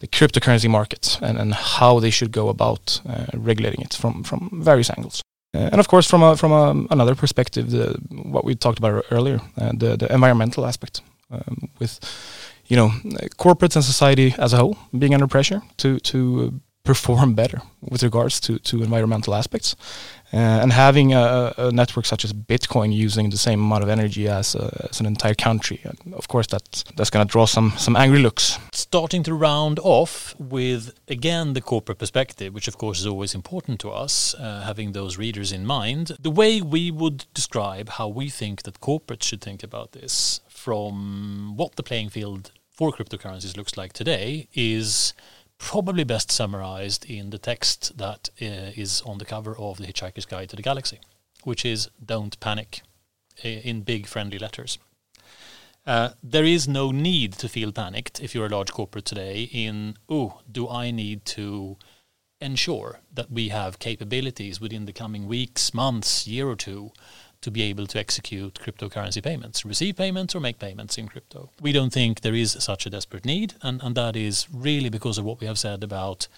the 0.00 0.06
cryptocurrency 0.06 0.68
market 0.68 1.18
and, 1.22 1.38
and 1.38 1.54
how 1.54 2.00
they 2.00 2.10
should 2.10 2.32
go 2.32 2.48
about 2.48 3.00
uh, 3.08 3.26
regulating 3.34 3.80
it 3.80 3.94
from, 3.94 4.22
from 4.22 4.50
various 4.52 4.90
angles. 4.90 5.22
Uh, 5.54 5.70
and 5.72 5.80
of 5.80 5.88
course, 5.88 6.06
from 6.06 6.22
a, 6.22 6.36
from 6.36 6.52
a, 6.52 6.86
another 6.90 7.14
perspective, 7.14 7.70
the, 7.70 7.98
what 8.10 8.44
we 8.44 8.54
talked 8.54 8.78
about 8.78 9.04
earlier, 9.10 9.40
uh, 9.56 9.72
the, 9.74 9.96
the 9.96 10.12
environmental 10.12 10.66
aspect, 10.66 11.00
um, 11.30 11.70
with 11.78 11.98
you 12.66 12.76
know 12.76 12.90
corporates 13.38 13.74
and 13.74 13.84
society 13.84 14.34
as 14.38 14.52
a 14.52 14.58
whole 14.58 14.76
being 14.98 15.14
under 15.14 15.26
pressure 15.26 15.62
to 15.78 15.98
to 16.00 16.60
perform 16.84 17.34
better 17.34 17.60
with 17.82 18.02
regards 18.02 18.40
to, 18.40 18.58
to 18.60 18.82
environmental 18.82 19.34
aspects. 19.34 19.76
Uh, 20.32 20.36
and 20.36 20.72
having 20.72 21.14
a, 21.14 21.54
a, 21.56 21.72
network 21.72 22.04
such 22.04 22.22
as 22.24 22.34
Bitcoin 22.34 22.92
using 22.92 23.30
the 23.30 23.38
same 23.38 23.60
amount 23.60 23.82
of 23.82 23.88
energy 23.88 24.28
as, 24.28 24.54
uh, 24.54 24.88
as 24.90 25.00
an 25.00 25.06
entire 25.06 25.34
country, 25.34 25.80
of 26.12 26.28
course, 26.28 26.46
that's, 26.46 26.84
that's 26.96 27.08
going 27.08 27.26
to 27.26 27.30
draw 27.30 27.46
some, 27.46 27.72
some 27.78 27.96
angry 27.96 28.18
looks. 28.18 28.58
Starting 28.72 29.22
to 29.22 29.32
round 29.32 29.78
off 29.82 30.34
with, 30.38 30.98
again, 31.08 31.54
the 31.54 31.62
corporate 31.62 31.98
perspective, 31.98 32.52
which 32.52 32.68
of 32.68 32.76
course 32.76 33.00
is 33.00 33.06
always 33.06 33.34
important 33.34 33.80
to 33.80 33.90
us, 33.90 34.34
uh, 34.34 34.62
having 34.66 34.92
those 34.92 35.16
readers 35.16 35.50
in 35.50 35.64
mind. 35.64 36.12
The 36.20 36.30
way 36.30 36.60
we 36.60 36.90
would 36.90 37.24
describe 37.32 37.88
how 37.90 38.08
we 38.08 38.28
think 38.28 38.64
that 38.64 38.80
corporates 38.80 39.24
should 39.24 39.40
think 39.40 39.62
about 39.62 39.92
this 39.92 40.40
from 40.48 41.56
what 41.56 41.76
the 41.76 41.82
playing 41.82 42.10
field 42.10 42.50
for 42.70 42.92
cryptocurrencies 42.92 43.56
looks 43.56 43.76
like 43.76 43.92
today 43.92 44.48
is 44.54 45.14
probably 45.58 46.04
best 46.04 46.30
summarized 46.30 47.04
in 47.04 47.30
the 47.30 47.38
text 47.38 47.98
that 47.98 48.30
uh, 48.40 48.72
is 48.76 49.02
on 49.02 49.18
the 49.18 49.24
cover 49.24 49.56
of 49.58 49.78
the 49.78 49.86
Hitchhiker's 49.86 50.26
Guide 50.26 50.48
to 50.50 50.56
the 50.56 50.62
Galaxy, 50.62 51.00
which 51.44 51.64
is 51.64 51.90
"Don't 52.04 52.38
panic," 52.40 52.82
in 53.42 53.82
big 53.82 54.06
friendly 54.06 54.38
letters. 54.38 54.78
Uh, 55.86 56.10
there 56.22 56.44
is 56.44 56.68
no 56.68 56.90
need 56.90 57.32
to 57.32 57.48
feel 57.48 57.72
panicked 57.72 58.20
if 58.20 58.34
you're 58.34 58.46
a 58.46 58.50
large 58.50 58.72
corporate 58.72 59.06
today. 59.06 59.48
In 59.52 59.96
oh, 60.08 60.40
do 60.50 60.68
I 60.68 60.90
need 60.90 61.24
to 61.26 61.76
ensure 62.40 63.00
that 63.12 63.30
we 63.30 63.48
have 63.48 63.78
capabilities 63.78 64.60
within 64.60 64.84
the 64.84 64.92
coming 64.92 65.26
weeks, 65.26 65.74
months, 65.74 66.26
year 66.26 66.46
or 66.46 66.56
two 66.56 66.92
to 67.40 67.50
be 67.50 67.62
able 67.62 67.86
to 67.86 67.98
execute 67.98 68.54
cryptocurrency 68.54 69.22
payments, 69.22 69.64
receive 69.64 69.96
payments 69.96 70.34
or 70.34 70.40
make 70.40 70.58
payments 70.58 70.98
in 70.98 71.08
crypto. 71.08 71.50
We 71.60 71.72
don't 71.72 71.92
think 71.92 72.20
there 72.20 72.34
is 72.34 72.56
such 72.58 72.86
a 72.86 72.90
desperate 72.90 73.24
need, 73.24 73.54
and, 73.62 73.80
and 73.82 73.94
that 73.94 74.16
is 74.16 74.48
really 74.52 74.88
because 74.88 75.18
of 75.18 75.24
what 75.24 75.40
we 75.40 75.46
have 75.46 75.58
said 75.58 75.84
about 75.84 76.28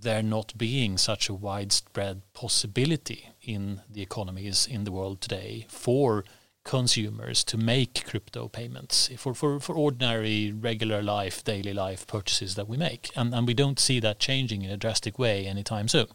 there 0.00 0.22
not 0.22 0.56
being 0.56 0.98
such 0.98 1.28
a 1.28 1.34
widespread 1.34 2.22
possibility 2.32 3.30
in 3.42 3.80
the 3.90 4.02
economies 4.02 4.66
in 4.66 4.84
the 4.84 4.92
world 4.92 5.20
today 5.20 5.66
for 5.68 6.24
consumers 6.64 7.44
to 7.44 7.58
make 7.58 8.04
crypto 8.06 8.48
payments 8.48 9.10
for, 9.18 9.34
for, 9.34 9.60
for 9.60 9.74
ordinary 9.74 10.50
regular 10.50 11.02
life 11.02 11.44
daily 11.44 11.74
life 11.74 12.06
purchases 12.06 12.54
that 12.54 12.66
we 12.66 12.76
make 12.76 13.10
and, 13.14 13.34
and 13.34 13.46
we 13.46 13.52
don't 13.52 13.78
see 13.78 14.00
that 14.00 14.18
changing 14.18 14.62
in 14.62 14.70
a 14.70 14.76
drastic 14.76 15.18
way 15.18 15.46
anytime 15.46 15.86
soon 15.86 16.06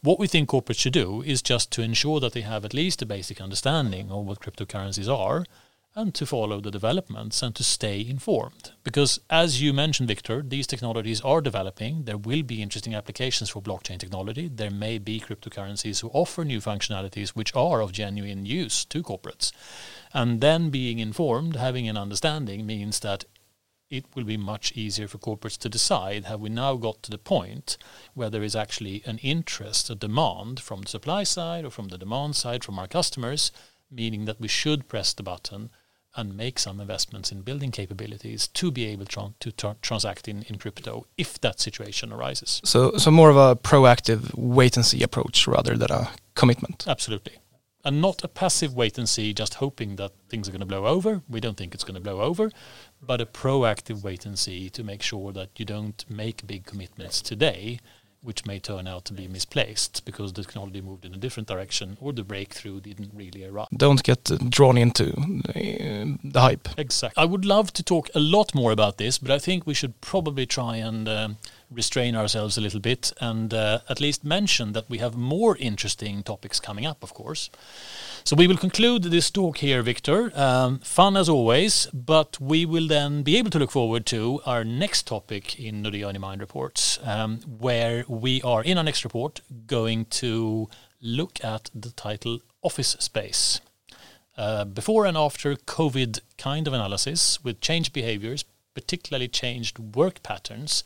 what 0.00 0.18
we 0.18 0.26
think 0.26 0.48
corporates 0.48 0.80
should 0.80 0.92
do 0.92 1.22
is 1.22 1.42
just 1.42 1.70
to 1.72 1.82
ensure 1.82 2.20
that 2.20 2.32
they 2.32 2.42
have 2.42 2.64
at 2.64 2.74
least 2.74 3.02
a 3.02 3.06
basic 3.06 3.40
understanding 3.40 4.10
of 4.10 4.26
what 4.26 4.40
cryptocurrencies 4.40 5.08
are 5.08 5.44
and 5.94 6.14
to 6.14 6.24
follow 6.24 6.60
the 6.60 6.70
developments 6.70 7.42
and 7.42 7.54
to 7.54 7.62
stay 7.62 8.00
informed. 8.00 8.72
Because 8.82 9.20
as 9.28 9.60
you 9.60 9.72
mentioned, 9.72 10.08
Victor, 10.08 10.42
these 10.42 10.66
technologies 10.66 11.20
are 11.20 11.40
developing. 11.40 12.04
There 12.04 12.16
will 12.16 12.42
be 12.42 12.62
interesting 12.62 12.94
applications 12.94 13.50
for 13.50 13.60
blockchain 13.60 13.98
technology. 13.98 14.48
There 14.48 14.70
may 14.70 14.98
be 14.98 15.20
cryptocurrencies 15.20 16.00
who 16.00 16.08
offer 16.08 16.44
new 16.44 16.60
functionalities 16.60 17.30
which 17.30 17.54
are 17.54 17.82
of 17.82 17.92
genuine 17.92 18.46
use 18.46 18.84
to 18.86 19.02
corporates. 19.02 19.52
And 20.14 20.40
then 20.40 20.70
being 20.70 20.98
informed, 20.98 21.56
having 21.56 21.88
an 21.88 21.98
understanding, 21.98 22.66
means 22.66 23.00
that 23.00 23.24
it 23.92 24.06
will 24.14 24.24
be 24.24 24.38
much 24.38 24.72
easier 24.72 25.06
for 25.06 25.18
corporates 25.18 25.58
to 25.58 25.68
decide 25.68 26.24
have 26.24 26.40
we 26.40 26.48
now 26.48 26.74
got 26.76 27.02
to 27.02 27.10
the 27.10 27.18
point 27.18 27.76
where 28.14 28.30
there 28.30 28.42
is 28.42 28.56
actually 28.56 29.02
an 29.04 29.18
interest, 29.18 29.90
a 29.90 29.94
demand 29.94 30.58
from 30.58 30.80
the 30.80 30.88
supply 30.88 31.22
side 31.22 31.64
or 31.64 31.70
from 31.70 31.88
the 31.88 31.98
demand 31.98 32.34
side 32.34 32.64
from 32.64 32.78
our 32.78 32.88
customers, 32.88 33.52
meaning 33.90 34.24
that 34.24 34.40
we 34.40 34.48
should 34.48 34.88
press 34.88 35.12
the 35.12 35.22
button 35.22 35.68
and 36.16 36.36
make 36.36 36.58
some 36.58 36.80
investments 36.80 37.30
in 37.30 37.42
building 37.42 37.70
capabilities 37.70 38.48
to 38.48 38.70
be 38.70 38.86
able 38.86 39.06
to, 39.06 39.34
to 39.40 39.52
tra- 39.52 39.76
transact 39.82 40.26
in, 40.26 40.42
in 40.44 40.56
crypto 40.56 41.06
if 41.18 41.38
that 41.42 41.60
situation 41.60 42.12
arises. 42.12 42.62
So, 42.64 42.96
so 42.96 43.10
more 43.10 43.30
of 43.30 43.36
a 43.36 43.56
proactive 43.56 44.34
wait 44.34 44.76
and 44.76 44.86
see 44.86 45.02
approach 45.02 45.46
rather 45.46 45.76
than 45.76 45.90
a 45.90 46.10
commitment. 46.34 46.86
Absolutely 46.88 47.41
and 47.84 48.00
not 48.00 48.22
a 48.22 48.28
passive 48.28 48.74
wait 48.74 48.98
and 48.98 49.08
see, 49.08 49.34
just 49.34 49.54
hoping 49.54 49.96
that 49.96 50.12
things 50.28 50.48
are 50.48 50.52
going 50.52 50.60
to 50.60 50.66
blow 50.66 50.86
over. 50.86 51.22
We 51.28 51.40
don't 51.40 51.56
think 51.56 51.74
it's 51.74 51.84
going 51.84 51.94
to 51.94 52.00
blow 52.00 52.20
over, 52.20 52.50
but 53.00 53.20
a 53.20 53.26
proactive 53.26 54.02
wait 54.02 54.24
and 54.24 54.38
see 54.38 54.70
to 54.70 54.84
make 54.84 55.02
sure 55.02 55.32
that 55.32 55.50
you 55.58 55.64
don't 55.64 56.04
make 56.08 56.46
big 56.46 56.64
commitments 56.64 57.20
today, 57.20 57.80
which 58.20 58.46
may 58.46 58.60
turn 58.60 58.86
out 58.86 59.04
to 59.06 59.12
be 59.12 59.26
misplaced 59.26 60.04
because 60.04 60.32
the 60.32 60.44
technology 60.44 60.80
moved 60.80 61.04
in 61.04 61.12
a 61.12 61.16
different 61.16 61.48
direction 61.48 61.98
or 62.00 62.12
the 62.12 62.22
breakthrough 62.22 62.80
didn't 62.80 63.10
really 63.12 63.44
arrive. 63.44 63.66
Don't 63.76 64.02
get 64.04 64.24
drawn 64.48 64.78
into 64.78 65.06
the 65.06 66.40
hype. 66.40 66.68
Exactly. 66.78 67.20
I 67.20 67.26
would 67.26 67.44
love 67.44 67.72
to 67.72 67.82
talk 67.82 68.08
a 68.14 68.20
lot 68.20 68.54
more 68.54 68.70
about 68.70 68.98
this, 68.98 69.18
but 69.18 69.32
I 69.32 69.40
think 69.40 69.66
we 69.66 69.74
should 69.74 70.00
probably 70.00 70.46
try 70.46 70.76
and. 70.76 71.08
Um, 71.08 71.38
restrain 71.74 72.14
ourselves 72.16 72.56
a 72.56 72.60
little 72.60 72.80
bit 72.80 73.12
and 73.20 73.52
uh, 73.52 73.80
at 73.88 74.00
least 74.00 74.24
mention 74.24 74.72
that 74.72 74.88
we 74.88 74.98
have 74.98 75.16
more 75.16 75.56
interesting 75.56 76.22
topics 76.22 76.60
coming 76.60 76.86
up, 76.86 77.02
of 77.02 77.14
course. 77.14 77.50
So 78.24 78.36
we 78.36 78.46
will 78.46 78.56
conclude 78.56 79.04
this 79.04 79.30
talk 79.30 79.58
here, 79.58 79.82
Victor. 79.82 80.30
Um, 80.34 80.78
fun 80.78 81.16
as 81.16 81.28
always, 81.28 81.86
but 81.92 82.40
we 82.40 82.64
will 82.64 82.86
then 82.86 83.22
be 83.22 83.36
able 83.36 83.50
to 83.50 83.58
look 83.58 83.72
forward 83.72 84.06
to 84.06 84.40
our 84.46 84.64
next 84.64 85.06
topic 85.06 85.58
in 85.58 85.82
Nordea 85.82 86.18
Mind 86.18 86.40
reports, 86.40 86.98
um, 87.02 87.38
where 87.38 88.04
we 88.08 88.40
are 88.42 88.62
in 88.62 88.78
our 88.78 88.84
next 88.84 89.04
report 89.04 89.40
going 89.66 90.04
to 90.06 90.68
look 91.00 91.44
at 91.44 91.70
the 91.74 91.90
title 91.90 92.40
Office 92.62 92.96
Space. 93.00 93.60
Uh, 94.36 94.64
before 94.64 95.04
and 95.04 95.16
after 95.16 95.56
COVID 95.56 96.20
kind 96.38 96.66
of 96.66 96.72
analysis 96.72 97.42
with 97.44 97.60
changed 97.60 97.92
behaviors, 97.92 98.44
particularly 98.74 99.28
changed 99.28 99.78
work 99.78 100.22
patterns 100.22 100.84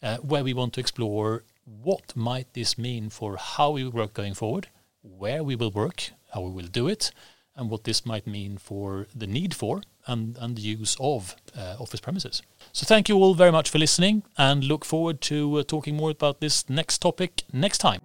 where 0.00 0.44
we 0.44 0.54
want 0.54 0.72
to 0.74 0.80
explore 0.80 1.44
what 1.64 2.14
might 2.14 2.52
this 2.52 2.76
mean 2.76 3.10
for 3.10 3.36
how 3.36 3.70
we 3.70 3.86
work 3.86 4.14
going 4.14 4.34
forward, 4.34 4.68
where 5.02 5.42
we 5.42 5.56
will 5.56 5.70
work, 5.70 6.10
how 6.32 6.42
we 6.42 6.50
will 6.50 6.68
do 6.68 6.88
it, 6.88 7.10
and 7.56 7.70
what 7.70 7.84
this 7.84 8.04
might 8.04 8.26
mean 8.26 8.58
for 8.58 9.06
the 9.14 9.26
need 9.26 9.54
for 9.54 9.82
and, 10.06 10.36
and 10.40 10.56
the 10.56 10.62
use 10.62 10.96
of 11.00 11.36
uh, 11.56 11.76
office 11.78 12.00
premises. 12.00 12.42
So 12.72 12.84
thank 12.84 13.08
you 13.08 13.16
all 13.16 13.34
very 13.34 13.52
much 13.52 13.70
for 13.70 13.78
listening 13.78 14.24
and 14.36 14.64
look 14.64 14.84
forward 14.84 15.20
to 15.22 15.58
uh, 15.58 15.62
talking 15.62 15.96
more 15.96 16.10
about 16.10 16.40
this 16.40 16.68
next 16.68 16.98
topic 16.98 17.44
next 17.52 17.78
time. 17.78 18.00